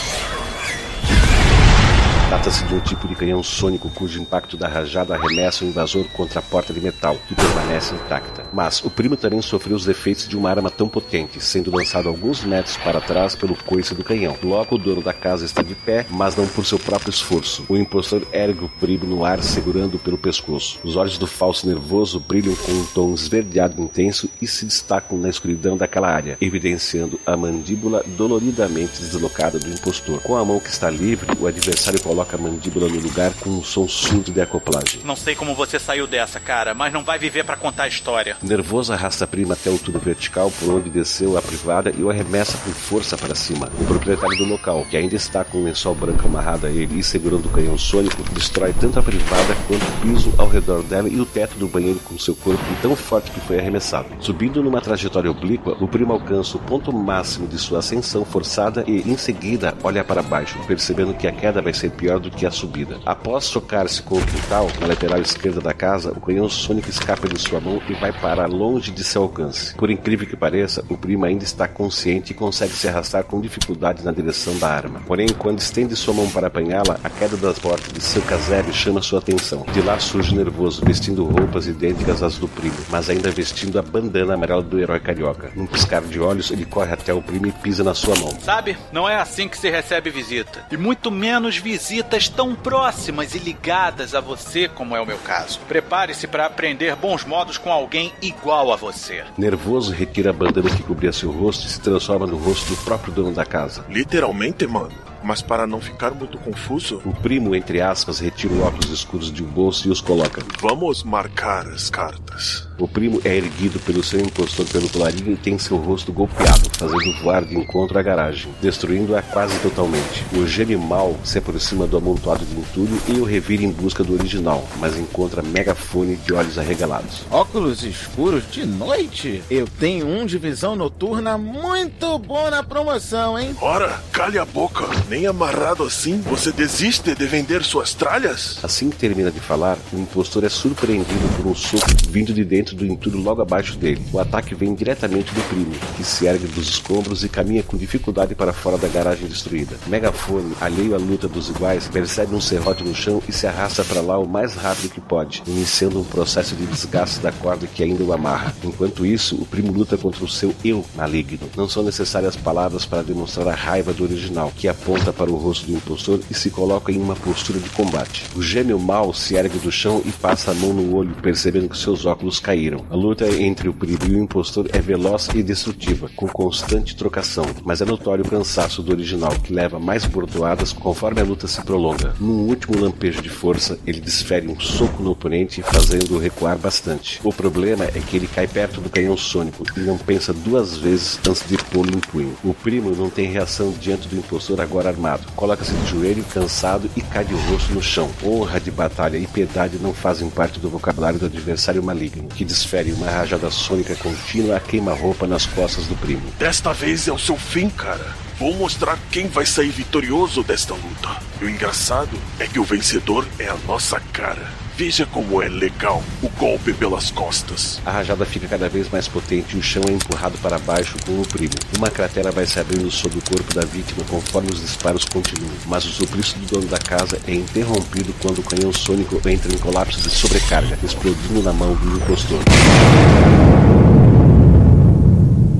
Trata-se 2.29 2.63
de 2.63 2.73
um 2.73 2.79
tipo 2.79 3.07
de 3.09 3.15
canhão 3.15 3.43
sônico 3.43 3.89
cujo 3.89 4.21
impacto 4.21 4.55
da 4.55 4.67
rajada 4.67 5.13
arremessa 5.13 5.65
o 5.65 5.67
invasor 5.67 6.05
contra 6.13 6.39
a 6.39 6.41
porta 6.41 6.73
de 6.73 6.79
metal, 6.79 7.17
que 7.27 7.35
permanece 7.35 7.93
intacta. 7.93 8.40
Mas 8.53 8.83
o 8.83 8.89
primo 8.89 9.15
também 9.15 9.41
sofreu 9.41 9.75
os 9.75 9.87
efeitos 9.87 10.27
de 10.27 10.37
uma 10.37 10.49
arma 10.49 10.69
tão 10.69 10.87
potente, 10.87 11.41
sendo 11.41 11.75
lançado 11.75 12.07
alguns 12.07 12.43
metros 12.43 12.77
para 12.77 13.01
trás 13.01 13.35
pelo 13.35 13.55
coice 13.55 13.95
do 13.95 14.03
canhão. 14.03 14.37
Logo, 14.43 14.75
o 14.75 14.77
dono 14.77 15.01
da 15.01 15.13
casa 15.13 15.45
está 15.45 15.61
de 15.61 15.75
pé, 15.75 16.05
mas 16.09 16.35
não 16.35 16.47
por 16.47 16.65
seu 16.65 16.79
próprio 16.79 17.09
esforço. 17.09 17.65
O 17.69 17.77
impostor 17.77 18.25
ergue 18.31 18.65
o 18.65 18.69
primo 18.69 19.05
no 19.05 19.25
ar, 19.25 19.41
segurando-o 19.41 19.99
pelo 19.99 20.17
pescoço. 20.17 20.79
Os 20.83 20.95
olhos 20.95 21.17
do 21.17 21.27
falso 21.27 21.67
nervoso 21.67 22.19
brilham 22.19 22.55
com 22.55 22.71
um 22.71 22.85
tom 22.87 23.13
esverdeado 23.13 23.81
intenso 23.81 24.29
e 24.41 24.47
se 24.47 24.65
destacam 24.65 25.17
na 25.17 25.29
escuridão 25.29 25.77
daquela 25.77 26.09
área, 26.09 26.37
evidenciando 26.41 27.19
a 27.25 27.35
mandíbula 27.37 28.03
doloridamente 28.17 29.01
deslocada 29.01 29.59
do 29.59 29.69
impostor. 29.69 30.21
Com 30.21 30.37
a 30.37 30.45
mão 30.45 30.59
que 30.59 30.69
está 30.69 30.89
livre, 30.89 31.27
o 31.39 31.47
adversário 31.47 32.01
coloca 32.01 32.35
a 32.35 32.39
mandíbula 32.39 32.87
no 32.87 32.99
lugar 32.99 33.31
com 33.39 33.49
um 33.49 33.63
som 33.63 33.87
surdo 33.87 34.31
de 34.31 34.41
acoplagem. 34.41 35.01
Não 35.03 35.15
sei 35.15 35.35
como 35.35 35.55
você 35.55 35.79
saiu 35.79 36.07
dessa, 36.07 36.39
cara, 36.39 36.73
mas 36.73 36.91
não 36.91 37.03
vai 37.03 37.17
viver 37.17 37.43
para 37.43 37.55
contar 37.55 37.83
a 37.83 37.87
história. 37.87 38.37
Nervoso 38.41 38.91
arrasta 38.91 39.25
a 39.25 39.27
prima 39.27 39.53
até 39.53 39.69
o 39.69 39.77
túnel 39.77 40.01
vertical 40.01 40.51
por 40.59 40.73
onde 40.73 40.89
desceu 40.89 41.37
a 41.37 41.41
privada 41.41 41.93
e 41.95 42.01
o 42.01 42.09
arremessa 42.09 42.57
com 42.57 42.71
força 42.71 43.15
para 43.15 43.35
cima. 43.35 43.69
O 43.79 43.85
proprietário 43.85 44.35
do 44.37 44.45
local, 44.45 44.83
que 44.89 44.97
ainda 44.97 45.15
está 45.15 45.43
com 45.43 45.59
o 45.59 45.63
lençol 45.63 45.93
branco 45.93 46.25
amarrado 46.25 46.65
a 46.65 46.69
ele 46.69 46.99
e 46.99 47.03
segurando 47.03 47.45
o 47.45 47.49
canhão 47.49 47.77
sônico, 47.77 48.23
destrói 48.33 48.73
tanto 48.73 48.97
a 48.97 49.03
privada 49.03 49.55
quanto 49.67 49.83
o 49.83 50.01
piso 50.01 50.33
ao 50.39 50.47
redor 50.47 50.81
dela 50.81 51.07
e 51.07 51.19
o 51.19 51.25
teto 51.25 51.55
do 51.57 51.67
banheiro 51.67 51.99
com 51.99 52.17
seu 52.17 52.35
corpo 52.35 52.63
tão 52.81 52.95
forte 52.95 53.29
que 53.29 53.39
foi 53.41 53.59
arremessado. 53.59 54.07
Subindo 54.19 54.63
numa 54.63 54.81
trajetória 54.81 55.29
oblíqua, 55.29 55.77
o 55.79 55.87
primo 55.87 56.13
alcança 56.13 56.57
o 56.57 56.59
ponto 56.59 56.91
máximo 56.91 57.47
de 57.47 57.59
sua 57.59 57.79
ascensão 57.79 58.25
forçada 58.25 58.83
e, 58.87 59.01
em 59.01 59.17
seguida, 59.17 59.75
olha 59.83 60.03
para 60.03 60.23
baixo, 60.23 60.57
percebendo 60.65 61.13
que 61.13 61.27
a 61.27 61.31
queda 61.31 61.61
vai 61.61 61.73
ser 61.73 61.91
pior 61.91 62.19
do 62.19 62.31
que 62.31 62.45
a 62.45 62.51
subida. 62.51 62.99
Após 63.05 63.49
chocar-se 63.49 64.01
com 64.01 64.15
o 64.15 64.25
quintal, 64.25 64.67
na 64.79 64.87
lateral 64.87 65.21
esquerda 65.21 65.61
da 65.61 65.73
casa, 65.73 66.11
o 66.11 66.19
canhão 66.19 66.49
sônico 66.49 66.89
escapa 66.89 67.27
de 67.27 67.39
sua 67.39 67.59
mão 67.59 67.79
e 67.87 67.93
vai 67.93 68.11
parar 68.31 68.47
longe 68.47 68.91
de 68.91 69.03
seu 69.03 69.23
alcance. 69.23 69.75
Por 69.75 69.91
incrível 69.91 70.25
que 70.25 70.37
pareça, 70.37 70.85
o 70.87 70.97
primo 70.97 71.25
ainda 71.25 71.43
está 71.43 71.67
consciente 71.67 72.31
e 72.31 72.33
consegue 72.33 72.71
se 72.71 72.87
arrastar 72.87 73.25
com 73.25 73.41
dificuldade 73.41 74.05
na 74.05 74.11
direção 74.13 74.57
da 74.57 74.69
arma. 74.69 75.01
Porém, 75.05 75.27
quando 75.27 75.59
estende 75.59 75.97
sua 75.97 76.13
mão 76.13 76.29
para 76.29 76.47
apanhá-la, 76.47 76.97
a 77.03 77.09
queda 77.09 77.35
das 77.35 77.59
portas 77.59 77.91
de 77.91 78.01
seu 78.01 78.21
casebre 78.21 78.71
chama 78.71 79.01
sua 79.01 79.19
atenção. 79.19 79.65
De 79.73 79.81
lá 79.81 79.99
surge 79.99 80.33
nervoso, 80.33 80.81
vestindo 80.85 81.25
roupas 81.25 81.67
idênticas 81.67 82.23
às 82.23 82.37
do 82.37 82.47
primo, 82.47 82.77
mas 82.89 83.09
ainda 83.09 83.29
vestindo 83.29 83.77
a 83.77 83.81
bandana 83.81 84.35
amarela 84.35 84.61
do 84.61 84.79
herói 84.79 85.01
carioca. 85.01 85.51
Num 85.53 85.67
piscar 85.67 86.01
de 86.01 86.19
olhos, 86.19 86.51
ele 86.51 86.65
corre 86.65 86.93
até 86.93 87.13
o 87.13 87.21
primo 87.21 87.47
e 87.47 87.51
pisa 87.51 87.83
na 87.83 87.93
sua 87.93 88.15
mão. 88.15 88.31
Sabe, 88.39 88.77
não 88.93 89.09
é 89.09 89.17
assim 89.17 89.49
que 89.49 89.57
se 89.57 89.69
recebe 89.69 90.09
visita. 90.09 90.65
E 90.71 90.77
muito 90.77 91.11
menos 91.11 91.57
visita 91.57 91.81
visitas 91.81 92.29
tão 92.29 92.53
próximas 92.53 93.33
e 93.33 93.39
ligadas 93.39 94.13
a 94.13 94.21
você 94.21 94.69
como 94.69 94.95
é 94.95 95.01
o 95.01 95.05
meu 95.05 95.17
caso. 95.17 95.59
Prepare-se 95.67 96.27
para 96.27 96.45
aprender 96.45 96.95
bons 96.95 97.25
modos 97.25 97.57
com 97.57 97.71
alguém 97.71 98.13
igual 98.21 98.71
a 98.71 98.75
você. 98.75 99.23
Nervoso, 99.37 99.91
retira 99.91 100.29
a 100.29 100.33
bandana 100.33 100.69
que 100.69 100.83
cobria 100.83 101.11
seu 101.11 101.31
rosto 101.31 101.65
e 101.65 101.69
se 101.69 101.79
transforma 101.79 102.25
no 102.27 102.37
rosto 102.37 102.69
do 102.69 102.77
próprio 102.83 103.13
dono 103.13 103.33
da 103.33 103.45
casa. 103.45 103.85
Literalmente, 103.89 104.67
mano. 104.67 104.93
Mas 105.23 105.41
para 105.41 105.67
não 105.67 105.79
ficar 105.79 106.11
muito 106.11 106.37
confuso, 106.37 107.01
o 107.05 107.13
primo, 107.13 107.55
entre 107.55 107.81
aspas, 107.81 108.19
retira 108.19 108.53
os 108.53 108.61
óculos 108.61 108.89
escuros 108.89 109.31
de 109.31 109.43
um 109.43 109.47
bolso 109.47 109.87
e 109.87 109.91
os 109.91 110.01
coloca. 110.01 110.41
Vamos 110.59 111.03
marcar 111.03 111.67
as 111.67 111.89
cartas. 111.89 112.67
O 112.81 112.87
primo 112.87 113.21
é 113.23 113.35
erguido 113.35 113.79
pelo 113.81 114.03
seu 114.03 114.19
impostor 114.19 114.65
pelo 114.65 114.89
colarinho 114.89 115.33
e 115.33 115.35
tem 115.35 115.59
seu 115.59 115.77
rosto 115.77 116.11
golpeado, 116.11 116.67
fazendo 116.77 117.21
voar 117.21 117.45
de 117.45 117.55
encontro 117.55 117.99
à 117.99 118.01
garagem, 118.01 118.51
destruindo-a 118.59 119.21
quase 119.21 119.57
totalmente. 119.59 120.25
O 120.35 120.47
gênio 120.47 120.79
mal 120.79 121.15
se 121.23 121.37
aproxima 121.37 121.85
do 121.85 121.97
amontoado 121.97 122.43
de 122.43 122.55
entulho 122.55 122.99
e 123.07 123.19
o 123.19 123.23
revira 123.23 123.63
em 123.63 123.71
busca 123.71 124.03
do 124.03 124.13
original, 124.13 124.67
mas 124.79 124.97
encontra 124.97 125.43
Megafone 125.43 126.15
de 126.15 126.33
olhos 126.33 126.57
arregalados. 126.57 127.23
Óculos 127.29 127.83
escuros 127.83 128.49
de 128.49 128.65
noite? 128.65 129.43
Eu 129.49 129.67
tenho 129.67 130.07
um 130.07 130.25
de 130.25 130.39
visão 130.39 130.75
noturna 130.75 131.37
muito 131.37 132.17
bom 132.17 132.49
na 132.49 132.63
promoção, 132.63 133.37
hein? 133.37 133.55
Ora, 133.61 134.01
calhe 134.11 134.39
a 134.39 134.45
boca. 134.45 134.85
Nem 135.11 135.27
amarrado 135.27 135.83
assim, 135.83 136.21
você 136.21 136.53
desiste 136.53 137.13
de 137.13 137.25
vender 137.25 137.65
suas 137.65 137.93
tralhas? 137.93 138.57
Assim 138.63 138.89
que 138.89 138.95
termina 138.95 139.29
de 139.29 139.41
falar, 139.41 139.77
o 139.91 139.99
impostor 139.99 140.45
é 140.45 140.47
surpreendido 140.47 141.35
por 141.35 141.47
um 141.47 141.53
soco 141.53 141.85
vindo 142.09 142.33
de 142.33 142.45
dentro 142.45 142.77
do 142.77 142.85
entulho 142.85 143.19
logo 143.19 143.41
abaixo 143.41 143.75
dele. 143.77 144.01
O 144.13 144.19
ataque 144.19 144.55
vem 144.55 144.73
diretamente 144.73 145.33
do 145.33 145.41
primo, 145.49 145.73
que 145.97 146.03
se 146.05 146.27
ergue 146.27 146.47
dos 146.47 146.69
escombros 146.69 147.25
e 147.25 147.29
caminha 147.29 147.61
com 147.61 147.75
dificuldade 147.75 148.35
para 148.35 148.53
fora 148.53 148.77
da 148.77 148.87
garagem 148.87 149.27
destruída. 149.27 149.75
Megafone, 149.85 150.55
alheio 150.61 150.95
à 150.95 150.97
luta 150.97 151.27
dos 151.27 151.49
iguais, 151.49 151.89
percebe 151.89 152.33
um 152.33 152.39
serrote 152.39 152.81
no 152.81 152.95
chão 152.95 153.21
e 153.27 153.33
se 153.33 153.45
arrasta 153.45 153.83
para 153.83 153.99
lá 153.99 154.17
o 154.17 154.25
mais 154.25 154.55
rápido 154.55 154.93
que 154.93 155.01
pode, 155.01 155.43
iniciando 155.45 155.99
um 155.99 156.05
processo 156.05 156.55
de 156.55 156.65
desgaste 156.65 157.19
da 157.19 157.33
corda 157.33 157.67
que 157.67 157.83
ainda 157.83 158.01
o 158.01 158.13
amarra. 158.13 158.55
Enquanto 158.63 159.05
isso, 159.05 159.35
o 159.35 159.45
primo 159.45 159.73
luta 159.73 159.97
contra 159.97 160.23
o 160.23 160.29
seu 160.29 160.55
eu 160.63 160.85
maligno. 160.95 161.49
Não 161.57 161.67
são 161.67 161.83
necessárias 161.83 162.37
palavras 162.37 162.85
para 162.85 163.03
demonstrar 163.03 163.49
a 163.49 163.55
raiva 163.55 163.91
do 163.91 164.05
original, 164.05 164.53
que 164.55 164.69
aponta 165.01 165.11
para 165.11 165.31
o 165.31 165.35
rosto 165.35 165.65
do 165.65 165.73
impostor 165.73 166.19
e 166.29 166.33
se 166.33 166.49
coloca 166.51 166.91
em 166.91 167.01
uma 167.01 167.15
postura 167.15 167.59
de 167.59 167.69
combate. 167.71 168.25
O 168.35 168.41
gêmeo 168.41 168.79
mal 168.79 169.13
se 169.13 169.35
ergue 169.35 169.57
do 169.57 169.71
chão 169.71 170.01
e 170.05 170.11
passa 170.11 170.51
a 170.51 170.53
mão 170.53 170.73
no 170.73 170.95
olho, 170.95 171.15
percebendo 171.21 171.67
que 171.67 171.77
seus 171.77 172.05
óculos 172.05 172.39
caíram. 172.39 172.85
A 172.89 172.95
luta 172.95 173.27
entre 173.27 173.67
o 173.67 173.73
primo 173.73 173.99
e 174.07 174.15
o 174.15 174.23
impostor 174.23 174.67
é 174.71 174.79
veloz 174.79 175.29
e 175.33 175.41
destrutiva, 175.41 176.09
com 176.15 176.27
constante 176.27 176.95
trocação, 176.95 177.45
mas 177.65 177.81
é 177.81 177.85
notório 177.85 178.23
o 178.23 178.29
cansaço 178.29 178.83
do 178.83 178.91
original, 178.91 179.31
que 179.43 179.53
leva 179.53 179.79
mais 179.79 180.05
bordoadas 180.05 180.71
conforme 180.71 181.21
a 181.21 181.23
luta 181.23 181.47
se 181.47 181.61
prolonga. 181.63 182.13
Num 182.19 182.47
último 182.47 182.79
lampejo 182.79 183.21
de 183.21 183.29
força, 183.29 183.79
ele 183.85 183.99
desfere 183.99 184.47
um 184.47 184.59
soco 184.59 185.01
no 185.01 185.11
oponente, 185.11 185.63
fazendo-o 185.63 186.19
recuar 186.19 186.57
bastante. 186.57 187.19
O 187.23 187.33
problema 187.33 187.85
é 187.85 187.99
que 187.99 188.17
ele 188.17 188.27
cai 188.27 188.47
perto 188.47 188.79
do 188.79 188.89
canhão 188.89 189.17
sônico 189.17 189.63
e 189.75 189.79
não 189.79 189.97
pensa 189.97 190.33
duas 190.33 190.77
vezes 190.77 191.19
antes 191.27 191.47
de 191.47 191.57
pô-lo 191.57 191.89
em 191.89 191.99
punho. 191.99 192.35
O 192.43 192.53
primo 192.53 192.91
não 192.91 193.09
tem 193.09 193.31
reação 193.31 193.73
diante 193.79 194.07
do 194.07 194.17
impostor 194.17 194.61
agora 194.61 194.90
Coloca-se 195.35 195.73
de 195.73 195.89
joelho, 195.89 196.23
cansado 196.23 196.89
e 196.95 197.01
cai 197.01 197.23
de 197.23 197.33
rosto 197.33 197.73
no 197.73 197.81
chão. 197.81 198.09
Honra 198.23 198.59
de 198.59 198.71
batalha 198.71 199.17
e 199.17 199.27
piedade 199.27 199.77
não 199.79 199.93
fazem 199.93 200.29
parte 200.29 200.59
do 200.59 200.69
vocabulário 200.69 201.19
do 201.19 201.25
adversário 201.25 201.83
maligno, 201.83 202.27
que 202.27 202.45
desfere 202.45 202.91
uma 202.91 203.09
rajada 203.09 203.49
sônica 203.49 203.95
contínua 203.95 204.57
a 204.57 204.59
queima-roupa 204.59 205.27
nas 205.27 205.45
costas 205.45 205.85
do 205.85 205.95
primo. 205.95 206.21
Desta 206.37 206.73
vez 206.73 207.07
é 207.07 207.11
o 207.11 207.19
seu 207.19 207.37
fim, 207.37 207.69
cara. 207.69 208.15
Vou 208.39 208.55
mostrar 208.55 208.97
quem 209.11 209.27
vai 209.27 209.45
sair 209.45 209.69
vitorioso 209.69 210.43
desta 210.43 210.73
luta. 210.73 211.21
E 211.39 211.45
o 211.45 211.49
engraçado 211.49 212.17
é 212.39 212.47
que 212.47 212.59
o 212.59 212.63
vencedor 212.63 213.27
é 213.37 213.47
a 213.47 213.55
nossa 213.67 213.99
cara. 214.11 214.49
Veja 214.83 215.05
como 215.05 215.43
é 215.43 215.47
legal 215.47 216.01
o 216.23 216.29
golpe 216.39 216.73
pelas 216.73 217.11
costas. 217.11 217.79
A 217.85 217.91
rajada 217.91 218.25
fica 218.25 218.47
cada 218.47 218.67
vez 218.67 218.89
mais 218.89 219.07
potente 219.07 219.55
e 219.55 219.59
o 219.59 219.61
chão 219.61 219.83
é 219.87 219.91
empurrado 219.91 220.39
para 220.39 220.57
baixo 220.57 220.95
com 221.05 221.21
o 221.21 221.27
primo. 221.27 221.53
Uma 221.77 221.91
cratera 221.91 222.31
vai 222.31 222.47
se 222.47 222.59
abrindo 222.59 222.89
sobre 222.89 223.19
o 223.19 223.21
corpo 223.21 223.53
da 223.53 223.61
vítima 223.61 224.03
conforme 224.09 224.49
os 224.51 224.59
disparos 224.59 225.05
continuam, 225.05 225.53
mas 225.67 225.85
o 225.85 225.89
suplício 225.89 226.39
do 226.39 226.47
dono 226.47 226.65
da 226.65 226.79
casa 226.79 227.19
é 227.27 227.35
interrompido 227.35 228.11
quando 228.23 228.39
o 228.39 228.43
canhão 228.43 228.73
sônico 228.73 229.21
entra 229.29 229.53
em 229.53 229.57
colapso 229.59 230.01
de 230.01 230.09
sobrecarga, 230.09 230.75
explodindo 230.83 231.43
na 231.43 231.53
mão 231.53 231.75
do 231.75 231.97
impostor. 231.97 232.39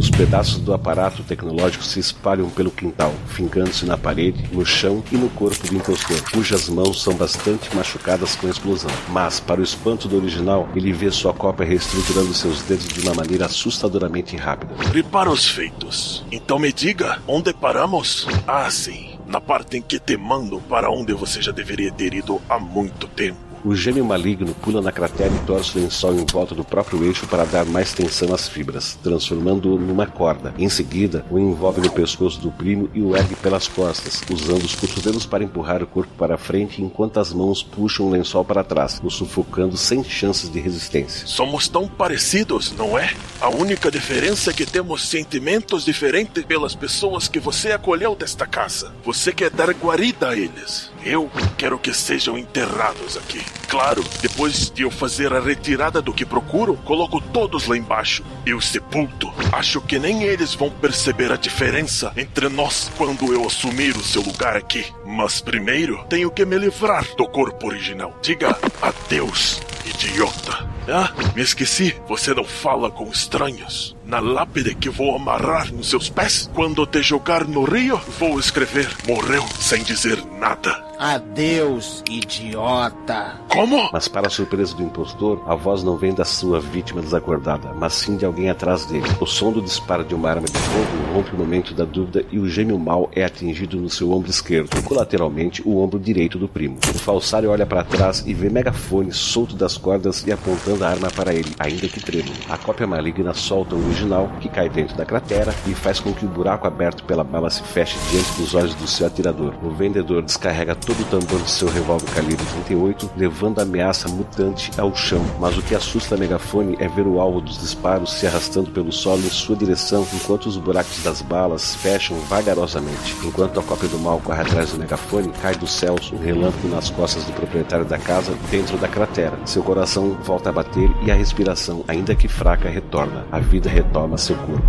Os 0.02 0.10
pedaços 0.10 0.58
do 0.58 0.74
aparato 0.74 1.22
tecnológico 1.22 1.84
se 1.84 2.00
espalham 2.00 2.50
pelo 2.50 2.72
quintal, 2.72 3.14
fincando-se 3.28 3.86
na 3.86 3.96
parede, 3.96 4.50
no 4.52 4.66
chão 4.66 5.04
e 5.12 5.16
no 5.16 5.30
corpo 5.30 5.68
do 5.68 5.76
impostor, 5.76 6.20
cujas 6.32 6.68
mãos 6.70 7.04
são 7.04 7.14
bastante 7.14 7.74
machucadas 7.76 8.36
com 8.36 8.48
a 8.48 8.50
explosão. 8.50 8.90
Mas, 9.10 9.40
para 9.40 9.62
o 9.62 9.64
espanto 9.64 10.08
do 10.08 10.18
original, 10.18 10.68
ele 10.76 10.92
vê 10.92 11.12
sua 11.12 11.36
cópia 11.36 11.68
reestruturando 11.68 12.34
seus 12.34 12.64
dedos 12.64 12.88
de 12.88 13.00
uma 13.02 13.14
maneira 13.14 13.46
assustadoramente 13.46 14.36
rápida. 14.36 14.74
Prepara 14.90 15.30
os 15.30 15.48
feitos. 15.48 16.26
Então 16.32 16.58
me 16.58 16.74
diga, 16.74 17.22
onde 17.28 17.54
paramos? 17.54 18.26
Ah, 18.48 18.72
sim. 18.72 19.20
Na 19.28 19.40
parte 19.40 19.78
em 19.78 19.84
que 19.84 20.00
te 20.00 20.18
mando 20.18 20.60
para 20.62 20.90
onde 20.90 21.14
você 21.14 21.44
já 21.44 21.52
deveria 21.52 21.92
ter 21.92 22.12
ido 22.16 22.42
há 22.50 22.58
muito 22.58 23.08
tempo. 23.08 23.51
O 23.64 23.76
gêmeo 23.76 24.04
maligno 24.04 24.56
pula 24.56 24.82
na 24.82 24.92
cratera 24.92 25.32
e 25.34 25.46
torce 25.46 25.78
o 25.78 25.82
lençol 25.82 26.16
em 26.16 26.26
volta 26.26 26.56
do 26.56 26.64
próprio 26.64 27.04
eixo 27.04 27.28
para 27.28 27.46
dar 27.46 27.64
mais 27.64 27.94
tensão 27.94 28.34
às 28.34 28.50
fibras, 28.50 28.98
transformando-o 29.04 29.78
numa 29.78 30.08
corda. 30.08 30.52
Em 30.58 30.68
seguida, 30.68 31.24
o 31.30 31.38
envolve 31.38 31.80
no 31.80 31.92
pescoço 31.92 32.40
do 32.40 32.52
primo 32.52 32.90
e 32.94 33.02
o 33.02 33.16
ergue 33.16 33.36
pelas 33.36 33.68
costas, 33.68 34.24
usando 34.32 34.64
os 34.64 34.74
cotovelos 34.74 35.28
para 35.28 35.44
empurrar 35.44 35.84
o 35.84 35.88
corpo 35.88 36.12
para 36.18 36.40
frente 36.40 36.82
enquanto 36.82 37.20
as 37.20 37.32
mãos 37.32 37.62
puxam 37.62 38.08
o 38.08 38.10
lençol 38.10 38.44
para 38.44 38.64
trás, 38.64 39.00
o 39.04 39.12
sufocando 39.12 39.78
sem 39.78 40.04
chances 40.04 40.52
de 40.52 40.60
resistência. 40.60 41.28
Somos 41.28 41.68
tão 41.68 41.88
parecidos, 41.88 42.74
não 42.76 42.98
é? 42.98 43.14
A 43.40 43.50
única 43.50 43.92
diferença 43.92 44.50
é 44.50 44.54
que 44.54 44.66
temos 44.66 45.08
sentimentos 45.08 45.86
diferentes 45.86 46.44
pelas 46.46 46.74
pessoas 46.74 47.28
que 47.28 47.40
você 47.40 47.72
acolheu 47.72 48.16
desta 48.16 48.48
casa. 48.48 48.92
Você 49.04 49.32
quer 49.32 49.52
dar 49.52 49.70
guarida 49.72 50.30
a 50.30 50.36
eles. 50.36 50.90
Eu 51.04 51.30
quero 51.58 51.80
que 51.80 51.94
sejam 51.94 52.38
enterrados 52.38 53.18
aqui. 53.18 53.44
Claro, 53.68 54.04
depois 54.22 54.70
de 54.70 54.84
eu 54.84 54.92
fazer 54.92 55.34
a 55.34 55.40
retirada 55.40 56.02
do 56.02 56.14
que 56.14 56.26
procuro, 56.26 56.76
coloco 56.86 57.20
todos 57.20 57.68
lá 57.68 57.76
embaixo. 57.76 58.24
Eu 58.46 58.62
sepulto. 58.62 59.32
Acho 59.52 59.82
que 59.82 59.98
nem 59.98 60.24
eles 60.24 60.54
vão 60.54 60.70
perceber 60.70 61.32
a 61.32 61.38
diferença 61.38 62.12
entre 62.16 62.50
nós 62.50 62.92
quando 62.98 63.34
eu 63.34 63.46
assumir 63.46 63.96
o 63.96 64.04
seu 64.04 64.22
lugar 64.22 64.56
aqui. 64.56 64.86
Mas 65.06 65.42
primeiro, 65.42 66.04
tenho 66.10 66.30
que 66.30 66.46
me 66.46 66.58
livrar 66.58 67.06
do 67.16 67.28
corpo 67.28 67.68
original. 67.68 68.16
Diga 68.22 68.58
adeus, 68.82 69.62
idiota. 69.86 70.70
Ah, 70.88 71.12
me 71.36 71.42
esqueci. 71.42 71.96
Você 72.08 72.34
não 72.34 72.44
fala 72.44 72.92
com 72.92 73.08
estranhos. 73.10 73.96
Na 74.12 74.20
lápide 74.20 74.76
que 74.76 74.90
vou 74.90 75.16
amarrar 75.16 75.72
nos 75.72 75.90
seus 75.90 76.10
pés, 76.10 76.52
quando 76.54 76.86
te 76.86 77.02
jogar 77.02 77.48
no 77.48 77.64
rio, 77.64 77.98
vou 78.20 78.38
escrever: 78.38 78.90
morreu 79.08 79.42
sem 79.58 79.82
dizer 79.84 80.22
nada. 80.38 80.92
Adeus, 81.02 82.04
idiota. 82.08 83.42
Como? 83.48 83.90
Mas, 83.92 84.08
para 84.08 84.28
a 84.28 84.30
surpresa 84.30 84.76
do 84.76 84.84
impostor, 84.84 85.42
a 85.48 85.56
voz 85.56 85.82
não 85.82 85.98
vem 85.98 86.14
da 86.14 86.24
sua 86.24 86.60
vítima 86.60 87.02
desacordada, 87.02 87.74
mas 87.74 87.94
sim 87.94 88.18
de 88.18 88.24
alguém 88.24 88.52
atrás 88.52 88.86
dele. 88.86 89.08
O 89.20 89.26
som 89.26 89.52
do 89.52 89.64
disparo 89.64 90.04
de 90.04 90.14
uma 90.14 90.30
arma 90.30 90.46
de 90.46 90.60
fogo 90.60 91.14
rompe 91.16 91.34
o 91.34 91.40
momento 91.40 91.74
da 91.74 91.86
dúvida 91.86 92.24
e 92.32 92.38
o 92.38 92.48
gêmeo 92.48 92.78
mal 92.78 93.10
é 93.16 93.24
atingido 93.24 93.78
no 93.78 93.90
seu 93.90 94.12
ombro 94.12 94.30
esquerdo, 94.30 94.78
e 94.78 94.84
colateralmente 94.84 95.64
o 95.66 95.82
ombro 95.82 96.00
direito 96.00 96.38
do 96.38 96.48
primo. 96.48 96.78
O 96.94 97.00
falsário 97.00 97.50
olha 97.50 97.66
para 97.66 97.84
trás 97.84 98.24
e 98.28 98.34
vê 98.36 98.48
megafone 98.48 99.12
solto 99.12 99.56
das 99.56 99.78
cordas 99.78 100.24
e 100.28 100.32
apontando 100.32 100.86
a 100.86 100.90
arma 100.90 101.10
para 101.10 101.34
ele, 101.34 101.52
ainda 101.58 101.88
que 101.88 102.00
trêmulo. 102.00 102.36
A 102.48 102.60
cópia 102.60 102.86
maligna 102.86 103.34
solta 103.34 103.74
o 103.74 103.92
original, 104.02 104.30
que 104.40 104.50
cai 104.50 104.70
dentro 104.70 104.96
da 104.98 105.06
cratera 105.06 105.54
e 105.68 105.74
faz 105.74 106.00
com 106.00 106.14
que 106.14 106.26
o 106.26 106.30
buraco 106.30 106.68
aberto 106.68 107.04
pela 107.04 107.24
bala 107.24 107.50
se 107.50 107.62
feche 107.62 107.98
diante 108.10 108.32
dos 108.34 108.56
olhos 108.56 108.74
do 108.76 108.88
seu 108.88 109.06
atirador. 109.08 109.54
O 109.64 109.70
vendedor 109.70 110.24
descarrega 110.24 110.76
todo 110.76 111.02
o 111.02 111.06
tambor 111.06 111.42
de 111.42 111.50
seu 111.50 111.70
revólver 111.70 112.10
calibre 112.14 112.46
38, 112.66 113.12
levando 113.16 113.60
a 113.60 113.64
ameaça 113.64 114.10
mutante 114.10 114.72
ao 114.80 114.96
chão. 114.96 115.24
Mas 115.40 115.58
o 115.58 115.62
que 115.62 115.76
assusta 115.76 116.16
a 116.16 116.18
megafone 116.18 116.76
é 116.80 116.88
ver 116.88 117.06
o 117.06 117.20
alvo 117.20 117.42
dos 117.42 117.60
disparos 117.60 118.14
se 118.14 118.26
arrastando 118.26 118.72
pelo 118.72 118.92
solo 118.92 119.22
em 119.22 119.30
sua 119.30 119.56
direção, 119.56 120.06
enquanto 120.14 120.48
os 120.48 120.58
buracos 120.58 121.04
das 121.04 121.22
balas 121.22 121.76
fecham 121.76 122.18
vagarosamente. 122.22 123.16
Enquanto 123.24 123.60
a 123.60 123.64
cópia 123.64 123.90
do 123.90 124.00
mal 124.00 124.20
corre 124.20 124.42
atrás 124.42 124.72
do 124.72 124.80
megafone, 124.80 125.32
cai 125.42 125.56
dos 125.56 125.72
céus 125.72 126.12
um 126.12 126.18
relâmpago 126.18 126.68
nas 126.68 126.90
costas 126.90 127.24
do 127.26 127.34
proprietário 127.34 127.86
da 127.86 127.98
casa 127.98 128.34
dentro 128.50 128.78
da 128.78 128.88
cratera. 128.88 129.38
Seu 129.46 129.64
coração 129.64 130.18
volta 130.24 130.50
a 130.50 130.54
bater 130.54 130.90
e 131.04 131.12
a 131.12 131.16
respiração, 131.16 131.84
ainda 131.88 132.16
que 132.16 132.28
fraca, 132.28 132.70
retorna. 132.70 133.26
A 133.32 133.40
vida 133.40 133.70
retoma 133.92 134.18
seu 134.18 134.38
corpo. 134.38 134.64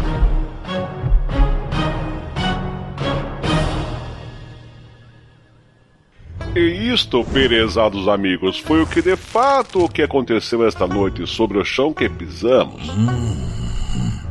E 6.55 6.93
isto, 6.93 7.25
perezados 7.25 8.09
amigos, 8.09 8.59
foi 8.59 8.83
o 8.83 8.87
que 8.87 9.01
de 9.01 9.17
fato 9.17 9.85
o 9.85 9.89
que 9.89 10.03
aconteceu 10.03 10.67
esta 10.67 10.87
noite 10.87 11.27
sobre 11.27 11.59
o 11.59 11.65
chão 11.65 11.95
que 11.95 12.09
pisamos. 12.11 12.89
Hum. 12.91 13.62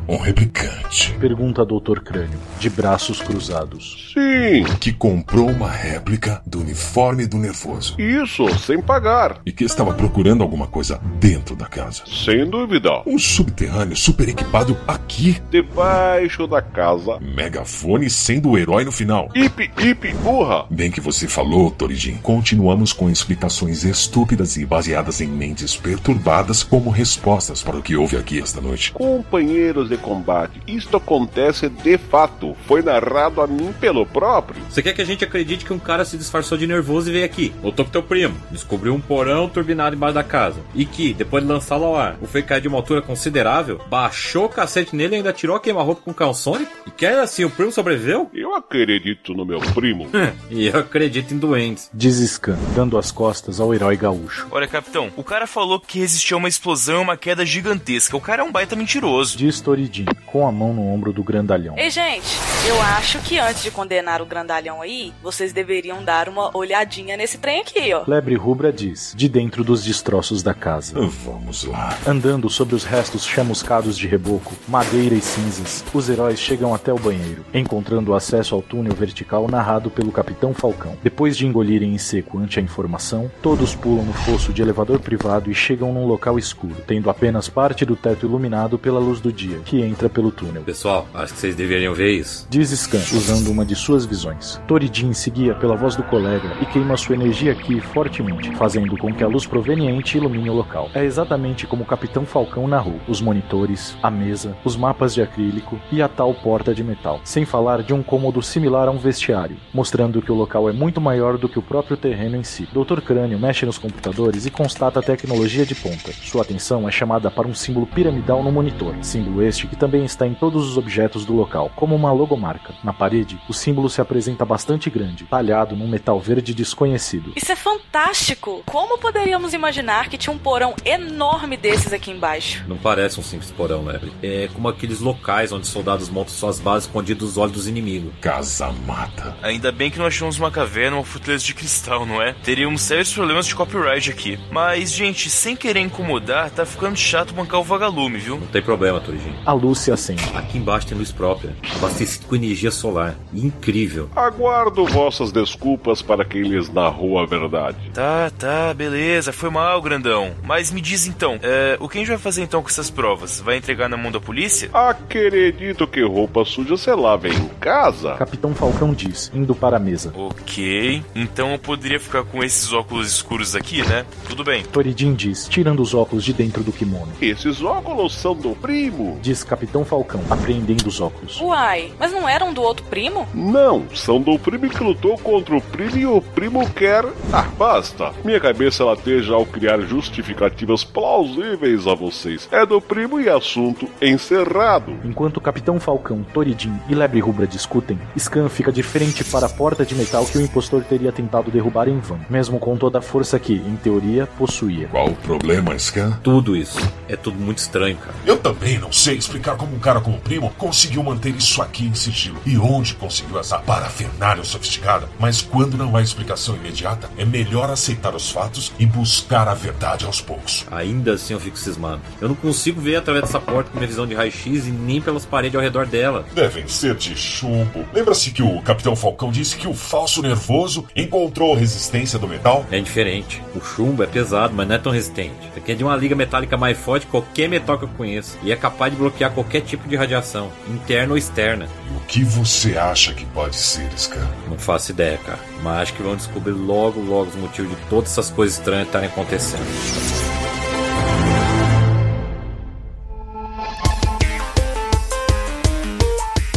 Um 0.08 0.18
replicante. 0.18 1.14
Pergunta 1.20 1.66
Dr. 1.66 2.00
Crânio, 2.04 2.40
de 2.60 2.70
braços 2.70 3.22
cruzados. 3.22 4.12
Sim. 4.14 4.64
Que 4.80 4.92
comprou 4.92 5.50
uma 5.50 5.70
réplica 5.70 6.42
do 6.46 6.60
uniforme 6.60 7.26
do 7.26 7.38
nervoso. 7.38 7.96
Isso, 8.00 8.48
sem 8.60 8.82
pagar. 8.82 9.40
E 9.46 9.52
que 9.52 9.64
estava 9.64 9.94
procurando 9.94 10.42
alguma 10.42 10.68
coisa 10.68 11.00
dentro 11.20 11.56
da 11.56 11.66
casa. 11.66 12.04
Sem 12.06 12.50
dúvida. 12.50 13.04
Um 13.06 13.18
subterrâneo 13.18 13.96
super 13.96 14.28
equipado 14.28 14.78
aqui. 14.88 15.42
Debaixo 15.50 16.48
da 16.48 16.62
casa. 16.62 17.20
Megafone 17.20 18.10
sendo 18.10 18.50
o 18.50 18.58
herói 18.58 18.84
no 18.84 18.92
final. 18.92 19.30
Ip, 19.36 19.72
ip, 19.78 20.14
burra. 20.16 20.66
Bem 20.70 20.92
que 20.92 21.00
você 21.00 21.28
falou, 21.28 21.72
Torijin. 21.72 22.16
Continuamos 22.18 22.92
com 22.92 23.10
explicações 23.10 23.84
estúpidas 23.84 24.58
e 24.58 24.66
baseadas 24.66 25.22
em 25.22 25.28
mentes 25.28 25.76
perturbadas 25.76 26.64
como 26.64 26.90
respostas 26.90 27.62
para 27.62 27.78
o 27.78 27.82
que 27.82 27.96
houve 27.96 28.18
aqui 28.18 28.40
esta 28.40 28.60
noite. 28.60 28.92
Companheiros 28.92 29.91
de 29.92 29.98
combate, 29.98 30.62
isto 30.68 30.98
acontece 30.98 31.70
de 31.70 31.98
fato. 31.98 32.56
Foi 32.66 32.82
narrado 32.82 33.42
a 33.42 33.48
mim 33.48 33.74
pelo 33.80 34.06
próprio. 34.06 34.62
Você 34.70 34.82
quer 34.82 34.94
que 34.94 35.02
a 35.02 35.06
gente 35.06 35.24
acredite 35.24 35.66
que 35.66 35.74
um 35.74 35.80
cara 35.80 36.06
se 36.06 36.18
disfarçou 36.18 36.58
de 36.58 36.66
nervoso 36.66 37.10
e 37.10 37.14
veio 37.14 37.26
aqui? 37.26 37.54
Voltou 37.62 37.86
com 37.86 37.92
teu 37.92 38.04
primo, 38.04 38.36
descobriu 38.50 38.94
um 38.94 39.02
porão 39.02 39.48
turbinado 39.50 39.96
embaixo 39.96 40.16
da 40.16 40.24
casa. 40.24 40.60
E 40.74 40.86
que, 40.86 41.14
depois 41.14 41.44
de 41.44 41.50
lançá-lo 41.50 41.86
ao 41.86 41.96
ar, 41.96 42.18
o 42.22 42.28
fez 42.28 42.46
cair 42.46 42.62
de 42.62 42.68
uma 42.68 42.78
altura 42.78 43.02
considerável, 43.02 43.82
baixou 43.90 44.46
o 44.46 44.50
cacete 44.50 44.96
nele 44.96 45.16
e 45.16 45.18
ainda 45.18 45.34
tirou 45.34 45.56
a 45.56 45.60
queima-roupa 45.60 46.02
com 46.02 46.34
sônico? 46.34 46.72
E 46.88 46.92
que 46.92 47.06
era 47.06 47.24
assim, 47.24 47.44
o 47.44 47.50
primo 47.50 47.72
sobreviveu? 47.72 48.30
Eu 48.34 48.51
acredito 48.56 49.34
no 49.34 49.46
meu 49.46 49.60
primo. 49.60 50.08
e 50.50 50.68
eu 50.68 50.80
acredito 50.80 51.34
em 51.34 51.38
doentes. 51.38 51.90
Diz 51.94 52.18
Scan, 52.18 52.58
dando 52.76 52.98
as 52.98 53.12
costas 53.12 53.60
ao 53.60 53.74
herói 53.74 53.96
gaúcho. 53.96 54.48
Olha, 54.52 54.68
capitão, 54.68 55.12
o 55.16 55.24
cara 55.24 55.48
falou 55.48 55.80
que 55.80 56.00
resistiu 56.00 56.38
a 56.38 56.40
uma 56.40 56.50
explosão 56.50 57.00
e 57.00 57.04
uma 57.04 57.18
queda 57.18 57.46
gigantesca. 57.46 58.18
O 58.18 58.22
cara 58.22 58.42
é 58.42 58.46
um 58.46 58.52
baita 58.52 58.76
mentiroso. 58.76 59.38
Diz 59.38 59.62
Toridin, 59.62 60.06
com 60.26 60.48
a 60.48 60.52
mão 60.52 60.74
no 60.74 60.88
ombro 60.88 61.14
do 61.14 61.24
grandalhão. 61.24 61.78
Ei, 61.78 61.90
gente, 61.90 62.28
eu 62.68 62.82
acho 62.82 63.20
que 63.20 63.40
antes 63.40 63.64
de 63.64 63.72
condenar 63.72 64.22
o 64.22 64.26
grandalhão 64.26 64.82
aí, 64.82 65.14
vocês 65.22 65.54
deveriam 65.54 66.04
dar 66.04 66.28
uma 66.30 66.56
olhadinha 66.56 67.18
nesse 67.18 67.38
trem 67.38 67.62
aqui, 67.62 67.94
ó. 67.94 68.04
Lebre 68.08 68.36
Rubra 68.36 68.72
diz, 68.72 69.14
de 69.16 69.28
dentro 69.28 69.64
dos 69.64 69.84
destroços 69.84 70.44
da 70.44 70.54
casa. 70.54 70.94
Vamos 71.00 71.64
lá. 71.64 71.98
Andando 72.06 72.50
sobre 72.50 72.76
os 72.76 72.84
restos 72.84 73.26
chamuscados 73.26 73.98
de 73.98 74.08
reboco, 74.08 74.56
madeira 74.68 75.16
e 75.16 75.22
cinzas, 75.22 75.84
os 75.94 76.10
heróis 76.10 76.40
chegam 76.40 76.74
até 76.74 76.92
o 76.92 77.00
banheiro, 77.00 77.46
encontrando 77.54 78.14
acesso 78.14 78.41
ao 78.50 78.62
túnel 78.62 78.96
vertical 78.96 79.48
narrado 79.50 79.90
pelo 79.90 80.12
Capitão 80.12 80.54
Falcão. 80.54 80.96
Depois 81.04 81.36
de 81.36 81.46
engolirem 81.46 81.94
em 81.94 81.98
seco 81.98 82.40
ante 82.40 82.60
a 82.60 82.64
informação, 82.64 83.30
todos 83.42 83.76
pulam 83.76 84.06
no 84.06 84.14
fosso 84.14 84.54
de 84.54 84.62
elevador 84.62 85.00
privado 85.00 85.52
e 85.52 85.54
chegam 85.54 85.94
num 85.94 86.08
local 86.08 86.40
escuro, 86.40 86.78
tendo 86.88 87.10
apenas 87.10 87.50
parte 87.50 87.86
do 87.86 87.98
teto 87.98 88.26
iluminado 88.26 88.80
pela 88.80 89.00
luz 89.00 89.20
do 89.20 89.34
dia, 89.34 89.60
que 89.66 89.82
entra 89.82 90.10
pelo 90.10 90.32
túnel. 90.32 90.64
Pessoal, 90.64 91.06
acho 91.14 91.34
que 91.34 91.40
vocês 91.40 91.56
deveriam 91.56 91.94
ver 91.94 92.12
isso. 92.12 92.48
Diz 92.50 92.70
Scan, 92.70 93.02
usando 93.16 93.50
uma 93.50 93.66
de 93.66 93.76
suas 93.76 94.06
visões. 94.06 94.62
Toridin 94.68 95.12
seguia 95.14 95.54
pela 95.54 95.76
voz 95.76 95.96
do 95.96 96.04
colega 96.04 96.56
e 96.62 96.66
queima 96.66 96.96
sua 96.96 97.16
energia 97.16 97.52
aqui 97.52 97.82
fortemente, 97.82 98.56
fazendo 98.56 98.98
com 98.98 99.14
que 99.14 99.24
a 99.24 99.28
luz 99.28 99.46
proveniente 99.46 100.18
ilumine 100.18 100.50
o 100.50 100.54
local. 100.54 100.90
É 100.94 101.04
exatamente 101.04 101.68
como 101.68 101.84
o 101.84 101.86
Capitão 101.86 102.26
Falcão 102.26 102.68
narrou: 102.68 103.00
os 103.08 103.20
monitores, 103.20 103.98
a 104.02 104.10
mesa, 104.10 104.56
os 104.64 104.78
mapas 104.78 105.14
de 105.14 105.22
acrílico 105.22 105.80
e 105.92 106.02
a 106.02 106.08
tal 106.08 106.34
porta 106.34 106.74
de 106.74 106.84
metal, 106.84 107.20
sem 107.24 107.46
falar 107.46 107.84
de 107.84 107.94
um 107.94 108.04
cômodo 108.04 108.31
similar 108.40 108.88
a 108.88 108.92
um 108.92 109.00
vestiário, 109.00 109.58
mostrando 109.74 110.22
que 110.22 110.32
o 110.32 110.36
local 110.36 110.70
é 110.70 110.72
muito 110.72 111.02
maior 111.02 111.40
do 111.40 111.50
que 111.50 111.58
o 111.58 111.64
próprio 111.64 111.98
terreno 111.98 112.38
em 112.38 112.44
si. 112.44 112.68
Dr. 112.72 113.02
Crânio 113.02 113.40
mexe 113.40 113.66
nos 113.66 113.80
computadores 113.80 114.46
e 114.46 114.52
constata 114.52 115.00
a 115.00 115.04
tecnologia 115.04 115.66
de 115.66 115.74
ponta. 115.74 116.14
Sua 116.14 116.44
atenção 116.44 116.88
é 116.88 116.92
chamada 116.92 117.32
para 117.32 117.48
um 117.48 117.56
símbolo 117.56 117.88
piramidal 117.88 118.44
no 118.44 118.52
monitor, 118.52 118.94
símbolo 119.02 119.42
este 119.42 119.66
que 119.66 119.76
também 119.76 120.06
está 120.06 120.28
em 120.28 120.36
todos 120.36 120.70
os 120.70 120.78
objetos 120.78 121.26
do 121.26 121.34
local, 121.34 121.72
como 121.76 121.96
uma 121.96 122.12
logomarca. 122.12 122.76
Na 122.84 122.94
parede, 122.94 123.42
o 123.50 123.54
símbolo 123.54 123.90
se 123.90 124.02
apresenta 124.02 124.46
bastante 124.46 124.90
grande, 124.90 125.24
talhado 125.24 125.76
num 125.76 125.88
metal 125.88 126.20
verde 126.20 126.54
desconhecido. 126.54 127.34
Isso 127.36 127.52
é 127.52 127.56
fantástico! 127.56 128.62
Como 128.68 129.00
poderíamos 129.00 129.54
imaginar 129.54 130.10
que 130.10 130.18
tinha 130.18 130.34
um 130.34 130.38
porão 130.38 130.76
enorme 130.86 131.58
desses 131.58 131.94
aqui 131.94 132.12
embaixo? 132.12 132.64
Não 132.68 132.78
parece 132.78 133.20
um 133.20 133.24
simples 133.24 133.50
porão, 133.50 133.86
Lebre. 133.86 134.12
É 134.22 134.50
como 134.54 134.68
aqueles 134.68 135.00
locais 135.00 135.52
onde 135.52 135.66
soldados 135.66 136.10
montam 136.10 136.34
suas 136.34 136.60
bases 136.60 136.88
escondidos 136.88 137.30
dos 137.30 137.38
olhos 137.38 137.54
dos 137.54 137.68
inimigos. 137.68 138.12
Casa 138.22 138.72
mata. 138.86 139.36
Ainda 139.42 139.72
bem 139.72 139.90
que 139.90 139.98
não 139.98 140.06
achamos 140.06 140.38
uma 140.38 140.52
caverna 140.52 140.96
ou 140.96 141.02
uma 141.02 141.08
fortaleza 141.08 141.44
de 141.44 141.56
cristal, 141.56 142.06
não 142.06 142.22
é? 142.22 142.34
Teríamos 142.44 142.84
sérios 142.84 143.12
problemas 143.12 143.48
de 143.48 143.56
copyright 143.56 144.12
aqui. 144.12 144.40
Mas, 144.52 144.94
gente, 144.94 145.28
sem 145.28 145.56
querer 145.56 145.80
incomodar, 145.80 146.52
tá 146.52 146.64
ficando 146.64 146.96
chato 146.96 147.34
bancar 147.34 147.60
o 147.60 147.64
vagalume, 147.64 148.20
viu? 148.20 148.38
Não 148.38 148.46
tem 148.46 148.62
problema, 148.62 149.00
Torijin. 149.00 149.34
A 149.44 149.54
luz 149.54 149.80
se 149.80 149.92
acende. 149.92 150.24
Aqui 150.36 150.60
embaixo 150.60 150.88
tem 150.88 150.98
luz 150.98 151.12
própria, 151.12 151.56
abastecido 151.76 152.28
com 152.28 152.36
energia 152.36 152.70
solar. 152.70 153.16
Incrível. 153.34 154.08
Aguardo 154.16 154.86
vossas 154.86 155.32
desculpas 155.32 156.02
para 156.04 156.24
quem 156.24 156.44
lhes 156.44 156.70
narrou 156.72 157.18
a 157.18 157.26
verdade. 157.26 157.90
Tá, 157.92 158.32
tá, 158.38 158.72
beleza, 158.74 159.34
foi 159.34 159.50
mal, 159.50 159.82
grandão. 159.82 160.36
Mas 160.44 160.72
me 160.72 160.80
diz 160.80 161.08
então, 161.08 161.40
é, 161.42 161.76
o 161.80 161.90
que 161.90 161.98
a 161.98 162.02
gente 162.02 162.10
vai 162.10 162.20
fazer 162.20 162.44
então 162.44 162.62
com 162.62 162.70
essas 162.70 162.92
provas? 162.92 163.42
Vai 163.42 163.58
entregar 163.58 163.90
na 163.90 163.98
mão 163.98 164.12
da 164.12 164.20
polícia? 164.20 164.70
Acredito 164.74 165.88
que 165.88 166.04
roupa 166.04 166.46
suja 166.46 166.78
se 166.78 166.92
lava 166.92 167.28
em 167.28 167.48
casa. 167.60 168.11
Capitão 168.18 168.54
Falcão 168.54 168.94
diz, 168.94 169.32
indo 169.34 169.54
para 169.56 169.78
a 169.78 169.80
mesa. 169.80 170.14
Ok, 170.16 171.04
então 171.16 171.52
eu 171.52 171.60
poderia 171.60 172.00
ficar 172.00 172.24
com 172.24 172.44
esses 172.44 172.72
óculos 172.74 173.12
escuros 173.12 173.56
aqui, 173.56 173.86
né? 173.88 174.06
Tudo 174.28 174.44
bem. 174.44 174.64
Toridin 174.64 175.14
diz, 175.14 175.48
tirando 175.48 175.82
os 175.82 175.94
óculos 175.94 176.24
de 176.24 176.34
dentro 176.34 176.64
do 176.64 176.72
kimono. 176.72 177.12
Esses 177.22 177.62
óculos 177.62 178.16
são 178.16 178.36
do 178.36 178.56
primo. 178.56 179.20
Diz 179.22 179.44
Capitão 179.44 179.86
Falcão, 179.86 180.22
apreendendo 180.30 180.88
os 180.88 181.00
óculos. 181.00 181.40
Uai, 181.40 181.92
mas 182.00 182.12
não 182.12 182.28
eram 182.28 182.54
do 182.54 182.62
outro 182.62 182.86
primo? 182.86 183.28
Não, 183.34 183.86
são 183.94 184.22
do 184.22 184.38
primo 184.40 184.70
que 184.70 184.84
lutou 184.84 185.18
contra 185.18 185.56
o 185.56 185.62
primo 185.62 185.98
e 185.98 186.06
o 186.06 186.22
primo 186.22 186.70
quer. 186.72 187.06
Ah, 187.32 187.48
basta. 187.58 188.12
Minha 188.24 188.40
cabeça 188.40 188.84
lateja 188.84 189.34
ao 189.34 189.46
criar 189.46 189.80
justificativas 189.82 190.84
plausíveis 190.84 191.88
a 191.88 191.96
vocês. 191.96 192.48
É 192.52 192.66
do 192.66 192.82
primo 192.82 193.20
e 193.20 193.30
assunto 193.30 193.88
encerrado. 194.02 194.98
Enquanto 195.04 195.38
o 195.38 195.42
Capitão 195.42 195.80
Falcão, 195.80 196.24
Toridin 196.34 196.74
e 196.90 196.96
Lebre 196.96 197.20
Rubra 197.20 197.48
discutem, 197.48 198.00
Scan 198.18 198.50
fica 198.50 198.72
de 198.72 198.84
frente 198.84 199.24
para 199.24 199.46
a 199.46 199.50
porta 199.50 199.86
de 199.86 199.96
metal 199.96 200.26
que 200.26 200.38
o 200.38 200.42
impostor 200.42 200.84
teria 200.84 201.12
tentado 201.12 201.52
derrubar 201.52 201.88
em 201.88 202.00
vão, 202.00 202.20
mesmo 202.30 202.60
com 202.60 202.76
toda 202.78 203.00
a 203.00 203.02
força 203.02 203.40
que, 203.40 203.54
em 203.54 203.76
teoria, 203.76 204.28
possuía. 204.38 204.88
Qual 204.88 205.08
o 205.08 205.16
problema, 205.16 205.78
Scan? 205.78 206.20
Tudo 206.24 206.56
isso. 206.56 206.80
É 207.08 207.16
tudo 207.16 207.38
muito 207.40 207.60
estranho, 207.60 207.98
cara. 207.98 208.14
Eu 208.26 208.38
também 208.38 208.78
não 208.78 208.92
sei 208.92 209.18
explicar 209.18 209.56
como 209.56 209.76
um 209.76 209.80
cara 209.80 210.02
como 210.02 210.18
o 210.18 210.22
primo 210.22 210.52
conseguiu 210.58 211.04
manter 211.04 211.36
isso 211.36 211.62
aqui 211.62 211.86
em 211.86 211.94
sigilo. 211.94 212.40
E 212.46 212.58
onde 212.58 212.96
conseguiu 212.96 213.40
essa 213.40 213.60
parafernália 213.60 214.44
sofisticada. 214.44 215.08
Mas 215.20 215.42
quando 215.42 215.78
não 215.78 215.96
há 215.96 216.02
explicação 216.02 216.56
imediata, 216.56 217.10
é 217.18 217.26
melhor 217.26 217.70
aceitar 217.70 218.16
os 218.16 218.30
fatos 218.30 218.72
e 218.78 218.86
buscar 218.86 219.48
a 219.48 219.54
verdade 219.54 220.06
aos 220.06 220.22
poucos. 220.22 220.66
Ainda 220.72 221.14
assim 221.14 221.34
eu 221.34 221.40
fico 221.40 221.58
cismado. 221.58 222.02
Eu 222.20 222.30
não 222.30 222.36
consigo 222.36 222.82
ver 222.82 222.98
através 222.98 223.26
dessa 223.26 223.40
porta 223.40 223.70
com 223.72 223.78
minha 223.78 223.88
visão 223.88 224.08
de 224.08 224.14
raio-x 224.14 224.68
e 224.68 224.72
nem 224.72 225.02
pelas 225.02 225.26
paredes 225.26 225.56
ao 225.56 225.62
redor 225.62 225.86
dela. 225.86 226.26
Devem 226.34 226.68
ser 226.68 226.96
de 226.96 227.16
chumbo. 227.16 227.86
Lembra-se 227.94 228.32
que 228.32 228.42
o 228.42 228.62
Capitão 228.62 228.96
Falcão 228.96 229.32
disse 229.32 229.58
que 229.58 229.68
o 229.68 229.74
falso 229.74 230.22
nervoso 230.22 230.86
encontrou 230.96 231.54
resistência 231.54 232.18
do 232.18 232.28
metal? 232.28 232.66
É 232.72 232.80
diferente. 232.80 233.44
O 233.54 233.60
chumbo 233.60 234.02
é 234.02 234.08
pesado, 234.08 234.54
mas 234.56 234.68
não 234.68 234.76
é 234.76 234.78
tão 234.78 234.92
resistente. 234.92 235.36
Isso 235.50 235.58
aqui 235.58 235.72
é 235.74 235.76
de 235.76 235.84
uma 235.84 235.96
liga 235.96 236.16
metálica 236.16 236.56
mais 236.56 236.78
forte 236.78 237.06
que 237.06 237.12
qualquer 237.12 237.50
metal 237.50 237.78
que 237.78 237.84
eu 237.84 237.90
conheço. 237.90 238.38
E 238.44 238.52
é 238.52 238.56
capaz 238.56 238.94
de 238.94 238.98
bloquear 238.98 239.32
qualquer 239.32 239.62
tipo 239.62 239.90
de 239.90 239.96
radiação, 239.96 240.50
interna 240.70 241.12
ou 241.12 241.18
externa. 241.18 241.68
E 241.92 241.98
o 241.98 242.00
que 242.08 242.24
você 242.24 242.78
acha 242.78 243.14
que 243.14 243.26
pode 243.26 243.56
ser, 243.56 243.90
Scan? 243.98 244.28
Não 244.50 244.58
faço 244.58 244.92
ideia, 244.92 245.18
cara. 245.18 245.40
Mas 245.62 245.82
acho 245.82 245.94
que 245.94 246.04
vão 246.04 246.16
descobrir 246.16 246.54
logo, 246.54 247.02
logo 247.02 247.30
os 247.30 247.36
motivos 247.36 247.76
de 247.76 247.86
todas 247.88 248.12
essas 248.12 248.30
coisas 248.30 248.58
estranhas 248.58 248.88
estarem 248.88 249.10
acontecendo. 249.10 250.41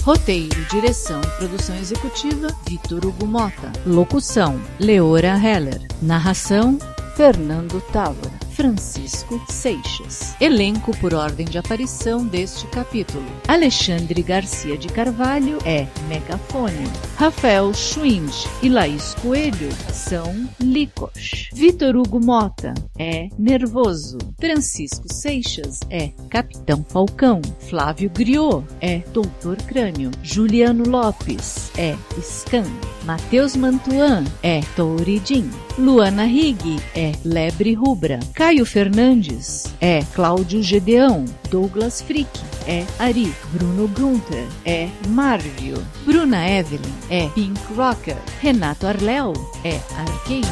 Roteiro, 0.04 0.62
direção 0.70 1.18
e 1.22 1.38
produção 1.38 1.74
executiva, 1.76 2.48
Vitor 2.68 3.06
Hugo 3.06 3.26
Mota. 3.26 3.72
Locução, 3.86 4.60
Leora 4.78 5.34
Heller. 5.34 5.80
Narração, 6.02 6.78
Fernando 7.16 7.80
Távora. 7.90 8.43
Francisco 8.54 9.44
Seixas. 9.48 10.36
Elenco 10.40 10.96
por 10.98 11.12
ordem 11.12 11.44
de 11.44 11.58
aparição 11.58 12.24
deste 12.24 12.66
capítulo. 12.68 13.24
Alexandre 13.48 14.22
Garcia 14.22 14.78
de 14.78 14.86
Carvalho 14.88 15.58
é 15.64 15.88
Megafone. 16.08 16.88
Rafael 17.16 17.74
Schwind 17.74 18.32
e 18.62 18.68
Laís 18.68 19.14
Coelho 19.14 19.72
são 19.92 20.48
Licos. 20.60 21.50
Vitor 21.52 21.96
Hugo 21.96 22.24
Mota 22.24 22.74
é 22.96 23.28
Nervoso. 23.36 24.18
Francisco 24.38 25.12
Seixas 25.12 25.80
é 25.90 26.08
Capitão 26.30 26.84
Falcão. 26.88 27.42
Flávio 27.68 28.08
Griot 28.10 28.64
é 28.80 28.98
Doutor 29.12 29.56
Crânio. 29.62 30.12
Juliano 30.22 30.84
Lopes 30.88 31.72
é 31.76 31.96
Scan. 32.20 32.70
Matheus 33.04 33.54
Mantuan 33.54 34.24
é 34.42 34.62
Touridin. 34.74 35.50
Luana 35.78 36.24
Rig 36.24 36.80
é 36.94 37.12
Lebre 37.22 37.74
Rubra. 37.74 38.18
Caio 38.34 38.64
Fernandes 38.64 39.64
é 39.78 40.02
Cláudio 40.14 40.62
Gedeão. 40.62 41.26
Douglas 41.50 42.00
Frick 42.00 42.30
é 42.66 42.86
Ari. 42.98 43.34
Bruno 43.52 43.88
Gunther 43.88 44.46
é 44.64 44.88
Marvio. 45.08 45.84
Bruna 46.06 46.48
Evelyn 46.48 46.94
é 47.10 47.28
Pink 47.28 47.60
Rocker. 47.74 48.16
Renato 48.40 48.86
Arléo 48.86 49.34
é 49.62 49.76
Arqueiro. 49.98 50.48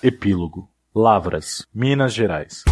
Epílogo. 0.00 0.70
Lavras, 0.94 1.66
Minas 1.74 2.14
Gerais. 2.14 2.62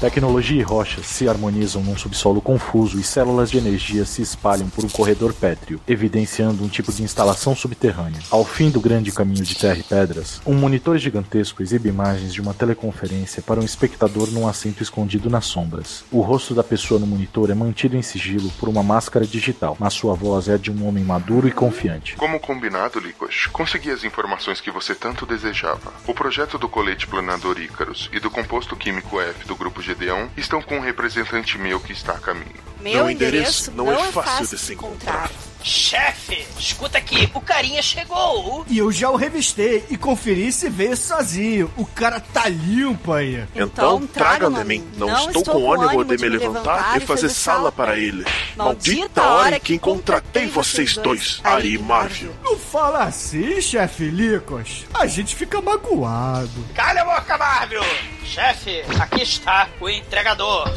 Tecnologia 0.00 0.58
e 0.58 0.62
rochas 0.62 1.04
se 1.04 1.28
harmonizam 1.28 1.82
num 1.82 1.94
subsolo 1.94 2.40
confuso 2.40 2.98
e 2.98 3.02
células 3.02 3.50
de 3.50 3.58
energia 3.58 4.06
se 4.06 4.22
espalham 4.22 4.70
por 4.70 4.82
um 4.82 4.88
corredor 4.88 5.34
pétreo, 5.34 5.78
evidenciando 5.86 6.64
um 6.64 6.68
tipo 6.68 6.90
de 6.90 7.02
instalação 7.02 7.54
subterrânea. 7.54 8.18
Ao 8.30 8.42
fim 8.42 8.70
do 8.70 8.80
grande 8.80 9.12
caminho 9.12 9.44
de 9.44 9.54
terra 9.54 9.76
e 9.76 9.82
pedras, 9.82 10.40
um 10.46 10.54
monitor 10.54 10.96
gigantesco 10.96 11.62
exibe 11.62 11.90
imagens 11.90 12.32
de 12.32 12.40
uma 12.40 12.54
teleconferência 12.54 13.42
para 13.42 13.60
um 13.60 13.64
espectador 13.64 14.30
num 14.30 14.48
assento 14.48 14.82
escondido 14.82 15.28
nas 15.28 15.44
sombras. 15.44 16.02
O 16.10 16.22
rosto 16.22 16.54
da 16.54 16.64
pessoa 16.64 16.98
no 16.98 17.06
monitor 17.06 17.50
é 17.50 17.54
mantido 17.54 17.94
em 17.94 18.00
sigilo 18.00 18.50
por 18.58 18.70
uma 18.70 18.82
máscara 18.82 19.26
digital, 19.26 19.76
mas 19.78 19.92
sua 19.92 20.14
voz 20.14 20.48
é 20.48 20.56
de 20.56 20.70
um 20.70 20.88
homem 20.88 21.04
maduro 21.04 21.46
e 21.46 21.52
confiante. 21.52 22.16
Como 22.16 22.40
combinado, 22.40 22.98
Likos, 22.98 23.48
consegui 23.52 23.90
as 23.90 24.02
informações 24.02 24.62
que 24.62 24.70
você 24.70 24.94
tanto 24.94 25.26
desejava. 25.26 25.92
O 26.06 26.14
projeto 26.14 26.56
do 26.56 26.70
colete 26.70 27.06
planador 27.06 27.60
Ícaros 27.60 28.08
e 28.14 28.18
do 28.18 28.30
composto 28.30 28.74
químico 28.74 29.20
F 29.20 29.46
do 29.46 29.54
grupo 29.54 29.89
Gedeão 29.90 30.30
estão 30.36 30.62
com 30.62 30.76
um 30.76 30.80
representante 30.80 31.58
meu 31.58 31.80
que 31.80 31.92
está 31.92 32.12
a 32.12 32.18
caminho. 32.18 32.60
Meu 32.80 33.10
endereço 33.10 33.72
não 33.72 33.92
é 33.92 34.12
fácil 34.12 34.56
de 34.56 34.62
se 34.62 34.74
encontrar. 34.74 35.30
Chefe, 35.62 36.46
escuta 36.58 36.98
aqui, 36.98 37.30
o 37.34 37.40
carinha 37.40 37.82
chegou. 37.82 38.64
E 38.68 38.78
eu 38.78 38.90
já 38.90 39.10
o 39.10 39.16
revistei 39.16 39.84
e 39.90 39.96
conferi 39.96 40.50
se 40.52 40.68
veio 40.68 40.96
sozinho. 40.96 41.70
O 41.76 41.84
cara 41.84 42.20
tá 42.20 42.48
limpo 42.48 43.12
aí. 43.12 43.44
Então, 43.54 44.06
traga-me 44.06 44.60
a 44.60 44.64
mim. 44.64 44.86
Não, 44.96 45.08
estou 45.30 45.44
com 45.44 45.72
ânimo 45.72 46.04
de 46.04 46.16
me 46.16 46.28
levantar 46.28 46.96
e 46.96 47.00
fazer 47.00 47.28
sala 47.28 47.70
para 47.70 47.98
ele. 47.98 48.24
Maldita 48.56 49.22
hora 49.22 49.56
em 49.56 49.60
que 49.60 49.78
contratei 49.78 50.46
vocês 50.46 50.96
dois, 50.96 51.40
Ari 51.44 51.74
e 51.74 51.78
Marvel. 51.78 52.34
Não 52.42 52.56
fala 52.56 53.04
assim, 53.04 53.60
chefe 53.60 54.04
Licos. 54.04 54.86
A 54.94 55.06
gente 55.06 55.34
fica 55.34 55.60
magoado. 55.60 56.64
Calha 56.74 57.02
a 57.02 57.04
boca, 57.04 57.38
Marvel. 57.38 57.84
Chefe, 58.24 58.82
aqui 58.98 59.22
está 59.22 59.68
o 59.80 59.88
entregador. 59.88 60.68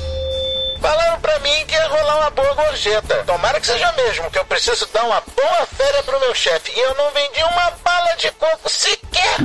Falaram 0.84 1.18
pra 1.22 1.40
mim 1.40 1.66
que 1.66 1.74
ia 1.74 1.88
rolar 1.88 2.18
uma 2.18 2.30
boa 2.32 2.54
gorjeta. 2.56 3.24
Tomara 3.26 3.58
que 3.58 3.68
seja 3.68 3.90
mesmo, 3.94 4.30
que 4.30 4.38
eu 4.38 4.44
preciso 4.44 4.86
dar 4.94 5.06
uma 5.06 5.24
boa 5.34 5.66
férias 5.66 6.04
pro 6.04 6.20
meu 6.20 6.36
chefe. 6.36 6.74
E 6.76 6.80
eu 6.82 6.94
não 6.96 7.10
vendi 7.12 7.42
uma 7.42 7.72
bala 7.82 8.14
de 8.18 8.30
coco 8.32 8.70
sequer. 8.70 9.38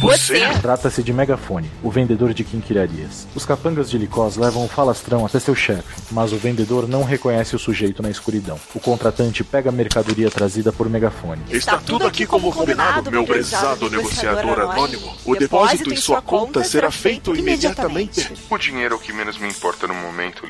Você? 0.00 0.40
Trata-se 0.60 1.02
de 1.02 1.12
Megafone, 1.12 1.68
o 1.82 1.90
vendedor 1.90 2.32
de 2.32 2.44
quinquilharias. 2.44 3.26
Os 3.34 3.44
capangas 3.44 3.90
de 3.90 3.98
Licós 3.98 4.36
levam 4.36 4.64
o 4.64 4.68
falastrão 4.68 5.26
até 5.26 5.40
seu 5.40 5.54
chefe, 5.54 5.82
mas 6.12 6.32
o 6.32 6.36
vendedor 6.36 6.86
não 6.86 7.02
reconhece 7.02 7.56
o 7.56 7.58
sujeito 7.58 8.02
na 8.02 8.10
escuridão. 8.10 8.60
O 8.74 8.78
contratante 8.78 9.42
pega 9.42 9.70
a 9.70 9.72
mercadoria 9.72 10.30
trazida 10.30 10.72
por 10.72 10.88
Megafone. 10.88 11.42
Está 11.50 11.78
tudo 11.78 12.06
aqui 12.06 12.24
como 12.24 12.52
combinado, 12.52 13.10
meu 13.10 13.24
prezado 13.24 13.90
negociador 13.90 14.60
anônimo. 14.60 15.16
O 15.24 15.34
depósito 15.34 15.92
em 15.92 15.96
sua 15.96 16.22
conta 16.22 16.62
será 16.62 16.90
feito 16.90 17.34
imediatamente. 17.34 18.32
O 18.48 18.58
dinheiro 18.58 18.94
é 18.94 18.96
o 18.96 19.00
que 19.00 19.12
menos 19.12 19.38
me 19.38 19.48
importa 19.48 19.88
no 19.88 19.94
momento, 19.94 20.46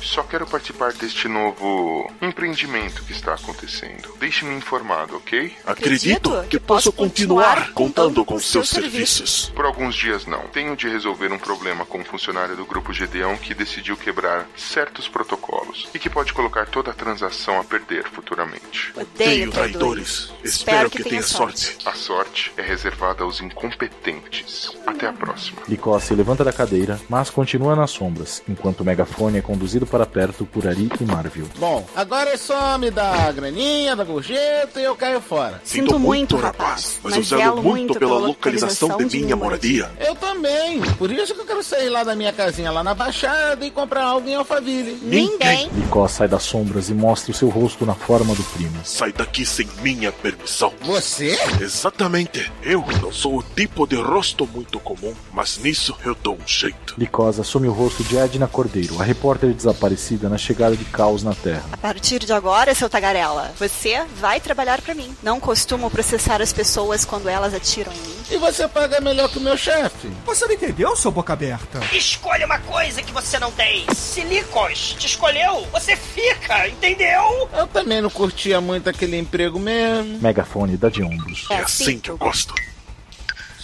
Só 0.00 0.22
quero 0.22 0.46
participar 0.46 0.92
deste 0.92 1.28
novo 1.28 2.10
empreendimento 2.20 3.02
que 3.04 3.12
está 3.12 3.34
acontecendo. 3.34 4.14
Deixe-me 4.18 4.54
informado, 4.54 5.16
ok? 5.16 5.52
Acredito 5.66 6.44
que 6.48 6.58
posso 6.58 6.92
continuar 6.92 7.72
contando 7.72 8.24
com 8.24 8.38
seus 8.38 8.68
serviços. 8.68 9.52
Por 9.54 9.64
alguns 9.64 9.94
dias 9.94 10.26
não. 10.26 10.40
Tenho 10.48 10.76
de 10.76 10.88
resolver 10.88 11.32
um 11.32 11.38
problema 11.38 11.84
com 11.84 11.98
um 11.98 12.04
funcionário 12.04 12.56
do 12.56 12.64
grupo 12.64 12.92
Gedeão 12.92 13.36
que 13.36 13.54
decidiu 13.54 13.96
quebrar 13.96 14.46
certos 14.56 15.08
protocolos 15.08 15.88
e 15.94 15.98
que 15.98 16.10
pode 16.10 16.32
colocar 16.32 16.66
toda 16.66 16.90
a 16.90 16.94
transação 16.94 17.60
a 17.60 17.64
perder 17.64 18.04
futuramente. 18.08 18.92
Odeio 18.96 19.50
traidores. 19.50 20.32
Espero 20.42 20.90
que 20.90 21.02
tenha 21.02 21.22
sorte. 21.22 21.78
A 21.84 21.92
sorte 21.92 22.52
é 22.56 22.62
reservada 22.62 23.24
aos 23.24 23.40
incompetentes. 23.40 24.76
Até 24.86 25.06
a 25.06 25.12
próxima. 25.12 25.62
Licós 25.68 26.04
se 26.04 26.14
levanta 26.14 26.44
da 26.44 26.52
cadeira, 26.52 27.00
mas 27.08 27.30
continua 27.30 27.76
nas 27.76 27.90
sombras, 27.90 28.42
enquanto 28.48 28.80
o 28.80 28.84
megafone 28.84 29.38
é 29.38 29.42
conduzido 29.58 29.84
para 29.84 30.06
perto 30.06 30.46
por 30.46 30.68
Ari 30.68 30.88
e 31.00 31.04
Marvel. 31.04 31.46
Bom, 31.58 31.84
agora 31.96 32.30
é 32.30 32.36
só 32.36 32.78
me 32.78 32.92
dar 32.92 33.28
a 33.28 33.32
graninha 33.32 33.96
da 33.96 34.04
gorjeta 34.04 34.80
e 34.80 34.84
eu 34.84 34.94
caio 34.94 35.20
fora. 35.20 35.60
Sinto 35.64 35.98
muito, 35.98 36.36
rapaz, 36.36 37.00
mas 37.02 37.16
eu 37.16 37.22
zelo 37.24 37.60
muito 37.60 37.98
pela 37.98 38.18
localização 38.18 38.96
de 38.98 39.18
minha 39.18 39.34
moradia. 39.34 39.90
Eu 39.98 40.14
também. 40.14 40.80
Por 40.96 41.10
isso 41.10 41.34
que 41.34 41.40
eu 41.40 41.44
quero 41.44 41.62
sair 41.64 41.88
lá 41.88 42.04
da 42.04 42.14
minha 42.14 42.32
casinha 42.32 42.70
lá 42.70 42.84
na 42.84 42.94
Baixada 42.94 43.66
e 43.66 43.70
comprar 43.70 44.04
algo 44.04 44.28
em 44.28 44.36
Alphaville. 44.36 44.96
Ninguém. 45.02 45.68
Licós 45.74 46.12
sai 46.12 46.28
das 46.28 46.44
sombras 46.44 46.88
e 46.88 46.94
mostra 46.94 47.32
o 47.32 47.34
seu 47.34 47.48
rosto 47.48 47.84
na 47.84 47.94
forma 47.94 48.36
do 48.36 48.44
primo. 48.44 48.78
Sai 48.84 49.12
daqui 49.12 49.44
sem 49.44 49.68
minha 49.82 50.12
permissão. 50.12 50.72
Você? 50.82 51.36
Exatamente. 51.60 52.52
Eu 52.62 52.84
não 53.02 53.12
sou 53.12 53.38
o 53.38 53.42
tipo 53.42 53.88
de 53.88 53.96
rosto 53.96 54.46
muito 54.46 54.78
comum, 54.78 55.14
mas 55.32 55.58
nisso 55.58 55.96
eu 56.04 56.16
dou 56.22 56.36
um 56.36 56.46
jeito. 56.46 56.94
Licós 56.96 57.40
assume 57.40 57.66
o 57.66 57.72
rosto 57.72 58.04
de 58.04 58.16
Edna 58.16 58.46
Cordeiro, 58.46 59.00
a 59.00 59.04
repórter 59.04 59.47
desaparecida 59.52 60.28
na 60.28 60.38
chegada 60.38 60.76
de 60.76 60.84
caos 60.84 61.22
na 61.22 61.34
Terra. 61.34 61.64
A 61.72 61.76
partir 61.76 62.20
de 62.20 62.32
agora, 62.32 62.74
seu 62.74 62.88
tagarela, 62.88 63.52
você 63.58 64.04
vai 64.20 64.40
trabalhar 64.40 64.80
pra 64.80 64.94
mim. 64.94 65.14
Não 65.22 65.40
costumo 65.40 65.90
processar 65.90 66.40
as 66.40 66.52
pessoas 66.52 67.04
quando 67.04 67.28
elas 67.28 67.54
atiram 67.54 67.92
em 67.92 67.96
mim. 67.96 68.18
E 68.30 68.36
você 68.36 68.68
paga 68.68 69.00
melhor 69.00 69.28
que 69.28 69.38
o 69.38 69.40
meu 69.40 69.56
chefe. 69.56 70.10
Você 70.26 70.46
não 70.46 70.52
entendeu, 70.52 70.94
seu 70.96 71.10
boca 71.10 71.32
aberta? 71.32 71.80
Escolha 71.92 72.46
uma 72.46 72.58
coisa 72.58 73.02
que 73.02 73.12
você 73.12 73.38
não 73.38 73.50
tem. 73.50 73.86
Se 73.94 74.20
Licos 74.20 74.96
te 74.98 75.06
escolheu, 75.06 75.66
você 75.72 75.96
fica, 75.96 76.68
entendeu? 76.68 77.48
Eu 77.56 77.66
também 77.66 78.00
não 78.02 78.10
curtia 78.10 78.60
muito 78.60 78.88
aquele 78.88 79.16
emprego 79.18 79.58
mesmo. 79.58 80.18
Megafone 80.20 80.76
dá 80.76 80.88
de 80.88 81.02
ombros. 81.02 81.46
É 81.50 81.56
assim 81.56 81.98
que 81.98 82.10
eu 82.10 82.18
gosto. 82.18 82.54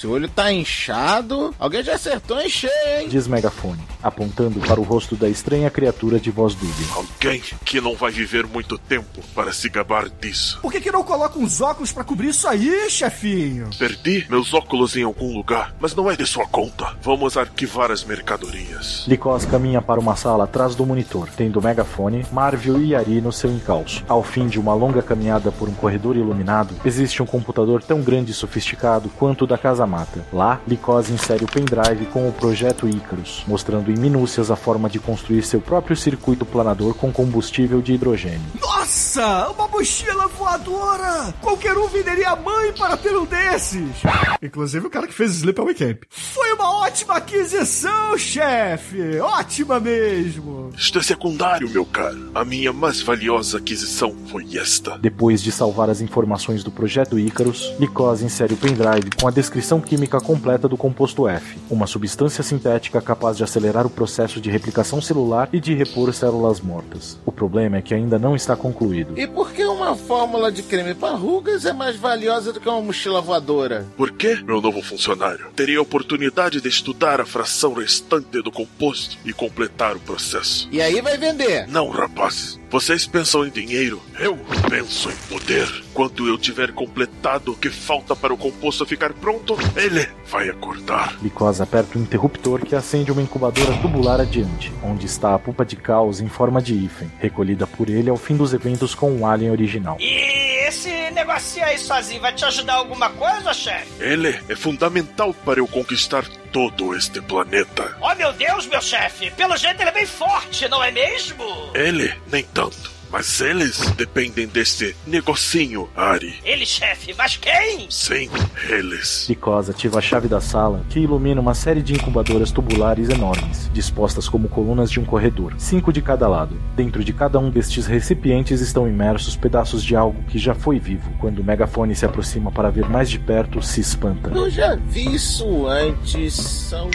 Seu 0.05 0.11
olho 0.11 0.29
tá 0.29 0.53
inchado. 0.53 1.55
Alguém 1.59 1.83
já 1.83 1.95
acertou 1.95 2.39
em 2.39 2.47
cheio, 2.47 3.01
hein? 3.01 3.09
Diz 3.09 3.27
Megafone, 3.27 3.81
apontando 4.03 4.61
para 4.61 4.79
o 4.79 4.83
rosto 4.83 5.17
da 5.17 5.31
estranha 5.31 5.71
criatura 5.71 6.21
de 6.21 6.31
voz 6.31 6.55
dúbia. 6.55 6.87
Alguém 6.95 7.41
que 7.65 7.81
não 7.81 7.97
vai 7.97 8.13
viver 8.13 8.47
muito 8.47 8.77
tempo 8.77 9.23
para 9.35 9.51
se 9.51 9.67
gabar 9.71 10.11
disso. 10.11 10.59
Por 10.61 10.71
que, 10.71 10.83
que 10.83 10.93
não 10.93 11.03
coloca 11.03 11.39
uns 11.39 11.63
óculos 11.63 11.91
pra 11.91 12.05
cobrir 12.05 12.29
isso 12.29 12.47
aí, 12.47 12.91
chefinho? 12.91 13.71
Perdi 13.79 14.27
meus 14.29 14.53
óculos 14.53 14.95
em 14.95 15.05
algum 15.05 15.35
lugar, 15.35 15.75
mas 15.81 15.95
não 15.95 16.11
é 16.11 16.15
de 16.15 16.27
sua 16.27 16.47
conta. 16.47 16.95
Vamos 17.01 17.39
arquivar 17.39 17.91
as 17.91 18.05
mercadorias. 18.05 19.07
Licós 19.09 19.47
caminha 19.47 19.81
para 19.81 20.01
uma 20.01 20.17
sala 20.17 20.45
atrás 20.45 20.75
do 20.75 20.85
monitor, 20.85 21.31
tendo 21.35 21.63
Megafone, 21.63 22.27
Marvel 22.31 22.79
e 22.83 22.95
Ari 22.95 23.23
no 23.23 23.33
seu 23.33 23.51
encalço. 23.51 24.05
Ao 24.07 24.23
fim 24.23 24.49
de 24.49 24.61
uma 24.61 24.75
longa 24.75 25.01
caminhada 25.01 25.51
por 25.51 25.67
um 25.67 25.75
corredor 25.75 26.15
iluminado, 26.15 26.75
existe 26.85 27.23
um 27.23 27.27
computador 27.27 27.83
tão 27.83 28.03
grande 28.03 28.33
e 28.33 28.35
sofisticado 28.35 29.09
quanto 29.09 29.45
o 29.45 29.47
da 29.47 29.57
Casa 29.57 29.87
Mata. 29.95 30.27
Lá, 30.33 30.61
Licós 30.67 31.09
insere 31.09 31.45
o 31.45 31.47
pendrive 31.47 32.07
com 32.07 32.29
o 32.29 32.33
projeto 32.33 32.89
Icarus, 32.89 33.45
mostrando 33.47 33.93
em 33.93 33.95
minúcias 33.95 34.51
a 34.51 34.57
forma 34.57 34.91
de 34.91 34.99
construir 34.99 35.45
seu 35.45 35.61
próprio 35.61 35.97
circuito 35.97 36.45
planador 36.45 36.95
com 36.95 37.13
combustível 37.13 37.81
de 37.81 37.93
hidrogênio. 37.93 38.41
Nossa, 38.61 39.51
uma 39.51 39.69
mochila 39.69 40.27
voadora! 40.27 41.33
Qualquer 41.41 41.79
um 41.79 41.87
venderia 41.87 42.31
a 42.31 42.37
mãe 42.37 42.73
para 42.73 42.97
ter 42.97 43.17
um 43.17 43.25
desses! 43.25 44.03
Inclusive 44.43 44.89
o 44.89 44.91
cara 44.91 45.07
que 45.07 45.15
fez 45.15 45.37
Sleepaway 45.37 45.75
Camp. 45.75 46.03
Foi 46.11 46.53
uma 46.55 46.81
ótima 46.81 47.15
aquisição, 47.15 48.19
chefe! 48.19 49.21
Ótima 49.21 49.79
mesmo! 49.79 50.71
Isto 50.77 50.99
é 50.99 51.03
secundário, 51.03 51.71
meu 51.71 51.87
caro. 51.87 52.31
A 52.35 52.45
minha 52.45 52.73
mais 52.73 53.01
valiosa 53.01 53.59
aquisição 53.59 54.13
foi 54.27 54.57
esta. 54.57 54.99
Depois 54.99 55.41
de 55.41 55.53
salvar 55.53 55.89
as 55.89 56.01
informações 56.01 56.65
do 56.65 56.73
projeto 56.73 57.17
Icarus, 57.17 57.73
Licós 57.79 58.23
insere 58.23 58.55
o 58.55 58.57
pendrive 58.57 59.11
com 59.21 59.29
a 59.29 59.31
descrição 59.31 59.84
química 59.85 60.21
completa 60.21 60.69
do 60.69 60.77
composto 60.77 61.29
F, 61.29 61.59
uma 61.71 61.87
substância 61.87 62.43
sintética 62.43 63.01
capaz 63.01 63.37
de 63.37 63.45
acelerar 63.45 63.87
o 63.87 63.91
processo 63.91 64.41
de 64.41 64.51
replicação 64.51 65.01
celular 65.01 65.49
e 65.53 65.61
de 65.61 65.75
repor 65.75 66.13
células 66.13 66.61
mortas. 66.61 67.19
O 67.25 67.33
problema 67.33 67.77
é 67.77 67.83
que 67.83 67.95
ainda 67.95 68.19
não 68.19 68.35
está 68.35 68.57
concluído. 68.57 69.19
E 69.19 69.27
por 69.27 69.53
que 69.53 69.65
uma 69.65 69.97
fórmula 69.97 70.51
de 70.51 70.63
creme 70.63 70.95
para 70.95 71.15
rugas 71.17 71.65
é 71.65 71.73
mais 71.73 71.97
valiosa 71.97 72.53
do 72.53 72.61
que 72.61 72.69
uma 72.69 72.81
mochila 72.81 73.21
voadora? 73.21 73.87
Por 73.97 74.13
que, 74.13 74.43
meu 74.43 74.61
novo 74.61 74.83
funcionário, 74.83 75.47
teria 75.55 75.79
a 75.79 75.83
oportunidade 75.83 76.61
de 76.61 76.69
estudar 76.69 77.21
a 77.21 77.27
fração 77.27 77.75
restante 77.75 78.43
do 78.43 78.51
composto 78.51 79.19
e 79.25 79.33
completar 79.33 79.97
o 79.97 80.01
processo? 80.01 80.69
E 80.73 80.81
aí 80.81 81.01
vai 81.01 81.19
vender? 81.19 81.67
Não, 81.69 81.89
rapazes. 81.89 82.59
Vocês 82.71 83.07
pensam 83.07 83.47
em 83.47 83.51
dinheiro, 83.51 84.01
eu 84.19 84.37
penso 84.69 85.11
em 85.11 85.17
poder. 85.29 85.84
Quando 85.95 86.29
eu 86.29 86.37
tiver 86.37 86.73
completado 86.73 87.53
o 87.53 87.57
que 87.57 87.71
falta 87.71 88.17
para 88.17 88.35
o 88.35 88.37
composto 88.37 88.85
ficar 88.85 89.13
pronto, 89.13 89.57
ele 89.77 90.07
vai 90.27 90.49
acordar. 90.49 91.17
Licosa 91.23 91.63
aperta 91.63 91.97
o 91.97 92.03
interruptor 92.03 92.61
que 92.67 92.75
acende 92.75 93.13
uma 93.13 93.23
incubadora 93.23 93.73
tubular 93.81 94.21
adiante, 94.21 94.73
onde 94.83 95.07
está 95.07 95.35
a 95.35 95.39
pupa 95.39 95.65
de 95.65 95.77
caos 95.77 96.21
em 96.21 96.29
forma 96.29 96.61
de 96.61 96.75
hífen, 96.75 97.11
recolhida 97.21 97.67
por 97.67 97.89
ele 97.89 98.11
ao 98.11 98.17
fim 98.17 98.37
dos 98.37 98.53
eventos 98.53 98.95
com 98.95 99.17
o 99.17 99.27
alien 99.27 99.53
original. 99.53 99.97
E 100.01 100.67
esse 100.67 100.91
negocinho 101.13 101.65
aí 101.65 101.79
sozinho 101.79 102.21
vai 102.21 102.35
te 102.35 102.45
ajudar 102.45 102.75
alguma 102.75 103.09
coisa, 103.11 103.55
chefe? 103.55 104.03
Ele 104.03 104.37
é 104.49 104.57
fundamental 104.57 105.33
para 105.45 105.61
eu 105.61 105.69
conquistar 105.69 106.27
todo 106.53 106.95
este 106.97 107.21
planeta. 107.21 107.97
Oh 108.01 108.15
meu 108.17 108.33
Deus, 108.33 108.67
meu 108.67 108.81
chefe! 108.81 109.31
Pelo 109.33 109.57
jeito 109.57 109.81
ele 109.81 109.91
é 109.91 109.93
bem 109.93 110.07
forte, 110.07 110.69
não 110.69 110.83
é 110.83 110.91
mesmo? 110.91 111.45
Ele, 111.75 112.13
nem 112.31 112.43
tanto. 112.43 112.94
Mas 113.15 113.41
eles 113.41 113.93
dependem 113.93 114.49
deste 114.49 114.97
negocinho, 115.07 115.89
Ari. 115.95 116.35
Ele, 116.45 116.67
chefe, 116.67 117.15
mas 117.17 117.37
quem? 117.37 117.87
Sim, 117.89 118.29
eles. 118.69 119.29
Licosa 119.29 119.71
ativa 119.71 120.01
a 120.01 120.03
chave 120.03 120.27
da 120.27 120.41
sala, 120.41 120.85
que 120.91 120.99
ilumina 120.99 121.41
uma 121.41 121.55
série 121.55 121.81
de 121.81 121.95
incubadoras 121.95 122.51
tubulares 122.51 123.09
enormes, 123.09 123.71
dispostas 123.73 124.29
como 124.29 124.49
colunas 124.49 124.91
de 124.91 124.99
um 124.99 125.05
corredor, 125.05 125.55
cinco 125.59 125.93
de 125.93 126.03
cada 126.03 126.27
lado. 126.27 126.61
Dentro 126.75 127.05
de 127.05 127.13
cada 127.13 127.39
um 127.39 127.51
destes 127.51 127.87
recipientes 127.87 128.61
estão 128.61 128.89
imersos 128.89 129.37
pedaços 129.37 129.85
de 129.85 129.95
algo 129.95 130.21
que 130.25 130.37
já 130.37 130.53
foi 130.53 130.81
vivo. 130.81 131.09
Quando 131.21 131.39
o 131.39 131.45
megafone 131.45 131.95
se 131.95 132.05
aproxima 132.05 132.51
para 132.51 132.69
ver 132.69 132.89
mais 132.89 133.09
de 133.09 133.21
perto, 133.21 133.63
se 133.63 133.81
espanta. 133.81 134.31
Eu 134.31 134.51
já 134.51 134.75
vi 134.75 135.15
isso 135.15 135.69
antes. 135.69 136.35
São 136.35 136.91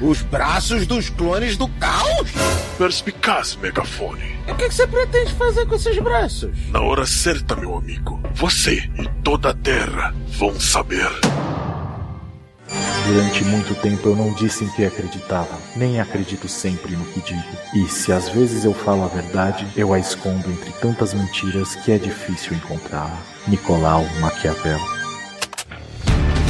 os 0.00 0.22
braços 0.22 0.86
dos 0.86 1.10
clones 1.10 1.56
do 1.56 1.66
caos? 1.66 2.30
Perspicaz, 2.78 3.56
megafone. 3.56 4.35
E 4.46 4.52
o 4.52 4.56
que 4.56 4.70
você 4.70 4.86
pretende 4.86 5.34
fazer 5.34 5.66
com 5.66 5.74
esses 5.74 5.98
braços? 5.98 6.56
Na 6.68 6.80
hora 6.80 7.04
certa, 7.04 7.56
meu 7.56 7.76
amigo, 7.76 8.20
você 8.34 8.88
e 8.98 9.08
toda 9.22 9.50
a 9.50 9.54
Terra 9.54 10.14
vão 10.38 10.58
saber. 10.60 11.08
Durante 13.06 13.44
muito 13.44 13.74
tempo 13.80 14.08
eu 14.08 14.16
não 14.16 14.32
disse 14.34 14.64
em 14.64 14.68
que 14.68 14.84
acreditava, 14.84 15.56
nem 15.76 16.00
acredito 16.00 16.48
sempre 16.48 16.96
no 16.96 17.04
que 17.04 17.20
digo. 17.20 17.56
E 17.74 17.88
se 17.88 18.12
às 18.12 18.28
vezes 18.28 18.64
eu 18.64 18.74
falo 18.74 19.04
a 19.04 19.08
verdade, 19.08 19.66
eu 19.76 19.92
a 19.92 19.98
escondo 19.98 20.50
entre 20.50 20.72
tantas 20.72 21.14
mentiras 21.14 21.76
que 21.76 21.92
é 21.92 21.98
difícil 21.98 22.56
encontrá-la. 22.56 23.18
Nicolau 23.46 24.04
Maquiavel. 24.20 24.95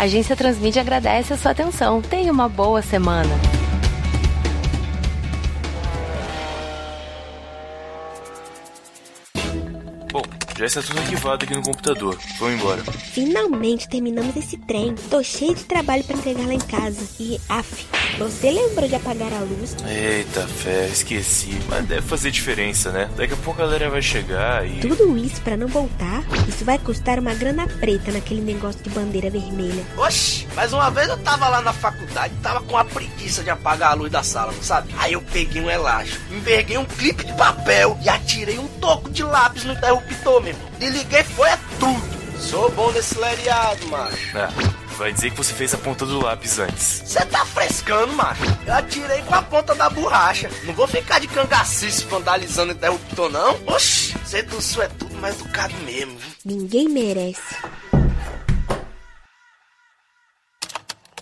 A 0.00 0.04
Agência 0.04 0.34
Transmídia 0.34 0.80
agradece 0.80 1.34
a 1.34 1.36
sua 1.36 1.50
atenção. 1.50 2.00
Tenha 2.00 2.32
uma 2.32 2.48
boa 2.48 2.80
semana. 2.80 3.28
Bom, 10.10 10.22
já 10.56 10.64
está 10.64 10.80
tudo 10.80 11.00
arquivado 11.00 11.44
aqui 11.44 11.54
no 11.54 11.60
computador. 11.60 12.18
Vamos 12.38 12.54
embora. 12.54 12.82
Finalmente 12.82 13.90
terminamos 13.90 14.34
esse 14.36 14.56
trem. 14.56 14.94
Tô 15.10 15.22
cheio 15.22 15.54
de 15.54 15.64
trabalho 15.64 16.02
para 16.04 16.16
entregar 16.16 16.46
lá 16.46 16.54
em 16.54 16.60
casa. 16.60 17.06
E, 17.20 17.38
af, 17.46 17.84
você 18.18 18.50
lembrou 18.50 18.88
de 18.88 18.94
apagar 18.94 19.32
a 19.32 19.40
luz? 19.40 19.76
Eita, 19.86 20.46
fé, 20.46 20.86
esqueci. 20.88 21.58
Mas 21.68 21.86
deve 21.86 22.02
fazer 22.02 22.30
diferença, 22.30 22.90
né? 22.90 23.10
Daqui 23.16 23.34
a 23.34 23.36
pouco 23.36 23.60
a 23.62 23.64
galera 23.64 23.90
vai 23.90 24.02
chegar 24.02 24.66
e. 24.66 24.80
Tudo 24.80 25.16
isso 25.16 25.40
para 25.42 25.56
não 25.56 25.68
voltar? 25.68 26.22
Isso 26.48 26.64
vai 26.64 26.78
custar 26.78 27.18
uma 27.18 27.34
grana 27.34 27.66
preta 27.66 28.12
naquele 28.12 28.40
negócio 28.40 28.82
de 28.82 28.90
bandeira 28.90 29.30
vermelha. 29.30 29.84
Oxi, 29.96 30.46
mais 30.54 30.72
uma 30.72 30.90
vez 30.90 31.08
eu 31.08 31.18
tava 31.18 31.48
lá 31.48 31.60
na 31.60 31.72
faculdade, 31.72 32.34
tava 32.42 32.60
com 32.62 32.76
a 32.76 32.84
preguiça 32.84 33.42
de 33.42 33.50
apagar 33.50 33.92
a 33.92 33.94
luz 33.94 34.10
da 34.10 34.22
sala, 34.22 34.52
não 34.52 34.62
sabe? 34.62 34.94
Aí 34.98 35.12
eu 35.12 35.22
peguei 35.22 35.62
um 35.62 35.70
elástico, 35.70 36.22
enverguei 36.32 36.78
um 36.78 36.84
clipe 36.84 37.24
de 37.24 37.32
papel 37.34 37.98
e 38.02 38.08
atirei 38.08 38.58
um 38.58 38.68
toco 38.80 39.10
de 39.10 39.22
lápis 39.22 39.64
no 39.64 39.72
interruptor, 39.72 40.40
meu 40.40 40.52
irmão. 40.52 40.68
E 40.80 40.88
liguei, 40.88 41.22
foi 41.22 41.48
é 41.48 41.58
tudo. 41.78 42.20
Sou 42.38 42.70
bom 42.72 42.90
nesse 42.92 43.18
lereado, 43.18 43.86
macho. 43.88 44.16
Ah, 44.34 44.50
vai 45.00 45.14
dizer 45.14 45.30
que 45.30 45.36
você 45.36 45.54
fez 45.54 45.72
a 45.72 45.78
ponta 45.78 46.04
do 46.04 46.22
lápis 46.22 46.58
antes. 46.58 47.02
Você 47.06 47.24
tá 47.24 47.42
frescando, 47.46 48.12
macho? 48.12 48.42
Eu 48.66 48.74
atirei 48.74 49.22
com 49.22 49.34
a 49.34 49.40
ponta 49.40 49.74
da 49.74 49.88
borracha. 49.88 50.50
Não 50.64 50.74
vou 50.74 50.86
ficar 50.86 51.18
de 51.18 51.26
cangacice 51.26 52.04
vandalizando 52.04 52.72
o 52.72 52.76
interruptor, 52.76 53.30
não. 53.30 53.58
Oxi, 53.66 54.14
ser 54.26 54.42
do 54.42 54.60
sul 54.60 54.82
é 54.82 54.88
tudo 54.88 55.16
mais 55.16 55.40
educado 55.40 55.74
mesmo. 55.86 56.18
Ninguém 56.44 56.86
merece. 56.86 57.56